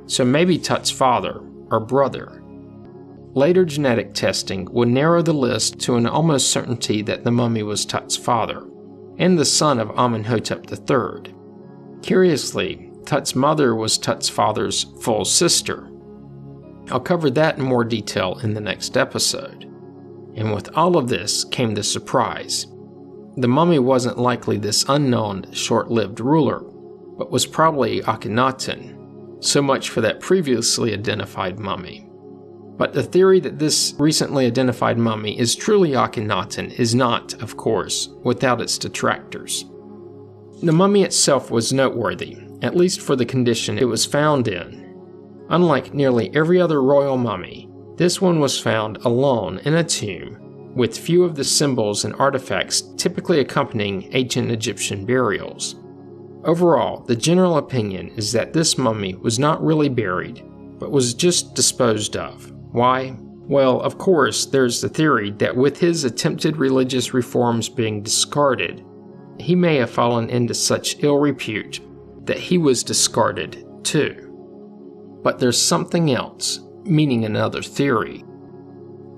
so 0.07 0.25
maybe 0.25 0.57
Tut's 0.59 0.91
father 0.91 1.39
or 1.71 1.79
brother. 1.79 2.43
Later 3.35 3.63
genetic 3.63 4.13
testing 4.13 4.67
would 4.73 4.89
narrow 4.89 5.21
the 5.21 5.31
list 5.31 5.79
to 5.79 5.95
an 5.95 6.07
almost 6.07 6.51
certainty 6.51 7.01
that 7.03 7.23
the 7.23 7.31
mummy 7.31 7.63
was 7.63 7.85
Tut's 7.85 8.17
father, 8.17 8.66
and 9.17 9.37
the 9.37 9.45
son 9.45 9.79
of 9.79 9.91
Amenhotep 9.97 10.65
III. 10.71 11.33
Curiously, 12.01 12.91
Tut's 13.05 13.35
mother 13.35 13.75
was 13.75 13.97
Tut's 13.97 14.29
father's 14.29 14.83
full 15.01 15.25
sister. 15.25 15.89
I'll 16.89 16.99
cover 16.99 17.29
that 17.31 17.57
in 17.57 17.63
more 17.63 17.83
detail 17.83 18.39
in 18.43 18.53
the 18.53 18.61
next 18.61 18.95
episode. 18.95 19.63
And 20.35 20.53
with 20.53 20.69
all 20.75 20.97
of 20.97 21.07
this 21.07 21.43
came 21.43 21.73
the 21.73 21.83
surprise. 21.83 22.67
The 23.37 23.47
mummy 23.47 23.79
wasn't 23.79 24.19
likely 24.19 24.57
this 24.57 24.85
unknown, 24.87 25.51
short 25.51 25.89
lived 25.89 26.19
ruler, 26.19 26.59
but 27.17 27.31
was 27.31 27.45
probably 27.45 28.01
Akhenaten. 28.01 29.43
So 29.43 29.61
much 29.61 29.89
for 29.89 30.01
that 30.01 30.19
previously 30.19 30.93
identified 30.93 31.59
mummy. 31.59 32.06
But 32.77 32.93
the 32.93 33.03
theory 33.03 33.39
that 33.39 33.57
this 33.57 33.95
recently 33.97 34.45
identified 34.45 34.97
mummy 34.97 35.37
is 35.37 35.55
truly 35.55 35.91
Akhenaten 35.91 36.71
is 36.79 36.93
not, 36.93 37.33
of 37.41 37.57
course, 37.57 38.09
without 38.23 38.61
its 38.61 38.77
detractors. 38.77 39.65
The 40.61 40.71
mummy 40.71 41.03
itself 41.03 41.49
was 41.49 41.73
noteworthy, 41.73 42.37
at 42.61 42.75
least 42.75 43.01
for 43.01 43.15
the 43.15 43.25
condition 43.25 43.77
it 43.77 43.87
was 43.87 44.05
found 44.05 44.47
in. 44.47 44.85
Unlike 45.49 45.93
nearly 45.93 46.35
every 46.35 46.61
other 46.61 46.81
royal 46.81 47.17
mummy, 47.17 47.69
this 47.95 48.21
one 48.21 48.39
was 48.39 48.59
found 48.59 48.97
alone 48.97 49.59
in 49.59 49.73
a 49.73 49.83
tomb 49.83 50.37
with 50.75 50.97
few 50.97 51.23
of 51.23 51.35
the 51.35 51.43
symbols 51.43 52.05
and 52.05 52.13
artifacts 52.15 52.81
typically 52.97 53.39
accompanying 53.39 54.09
ancient 54.13 54.51
Egyptian 54.51 55.05
burials. 55.05 55.75
Overall, 56.43 57.01
the 57.01 57.15
general 57.15 57.57
opinion 57.57 58.09
is 58.09 58.31
that 58.31 58.53
this 58.53 58.77
mummy 58.77 59.15
was 59.15 59.39
not 59.39 59.63
really 59.63 59.89
buried, 59.89 60.43
but 60.77 60.91
was 60.91 61.15
just 61.15 61.55
disposed 61.55 62.15
of. 62.15 62.53
Why? 62.71 63.15
Well, 63.19 63.79
of 63.81 63.97
course, 63.97 64.45
there's 64.45 64.81
the 64.81 64.89
theory 64.89 65.31
that 65.31 65.55
with 65.55 65.79
his 65.79 66.03
attempted 66.03 66.57
religious 66.57 67.13
reforms 67.13 67.69
being 67.69 68.03
discarded, 68.03 68.83
he 69.39 69.55
may 69.55 69.77
have 69.77 69.89
fallen 69.89 70.29
into 70.29 70.53
such 70.53 71.01
ill 71.03 71.17
repute 71.17 71.79
that 72.25 72.39
he 72.39 72.57
was 72.57 72.83
discarded 72.83 73.65
too. 73.83 74.23
But 75.23 75.39
there's 75.39 75.61
something 75.61 76.11
else, 76.11 76.59
meaning 76.83 77.23
another 77.23 77.61
theory, 77.61 78.23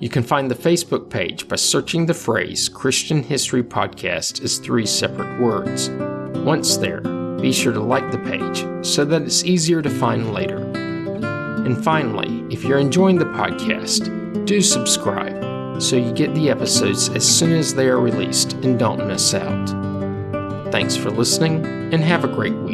You 0.00 0.08
can 0.08 0.22
find 0.22 0.50
the 0.50 0.54
Facebook 0.54 1.10
page 1.10 1.48
by 1.48 1.56
searching 1.56 2.06
the 2.06 2.14
phrase 2.14 2.68
Christian 2.68 3.22
History 3.22 3.62
Podcast 3.62 4.42
as 4.42 4.58
three 4.58 4.86
separate 4.86 5.40
words. 5.40 5.90
Once 6.44 6.76
there, 6.76 7.00
be 7.40 7.52
sure 7.52 7.72
to 7.72 7.80
like 7.80 8.10
the 8.10 8.18
page 8.18 8.86
so 8.86 9.04
that 9.04 9.22
it's 9.22 9.44
easier 9.44 9.82
to 9.82 9.90
find 9.90 10.32
later. 10.32 10.58
And 11.64 11.82
finally, 11.82 12.44
if 12.50 12.64
you're 12.64 12.78
enjoying 12.78 13.18
the 13.18 13.24
podcast, 13.24 14.46
do 14.46 14.60
subscribe 14.60 15.43
so 15.78 15.96
you 15.96 16.12
get 16.12 16.34
the 16.34 16.50
episodes 16.50 17.08
as 17.10 17.26
soon 17.26 17.52
as 17.52 17.74
they 17.74 17.88
are 17.88 18.00
released 18.00 18.54
and 18.54 18.78
don't 18.78 19.06
miss 19.06 19.34
out. 19.34 19.68
Thanks 20.72 20.96
for 20.96 21.10
listening 21.10 21.64
and 21.92 22.02
have 22.02 22.24
a 22.24 22.28
great 22.28 22.54
week. 22.54 22.73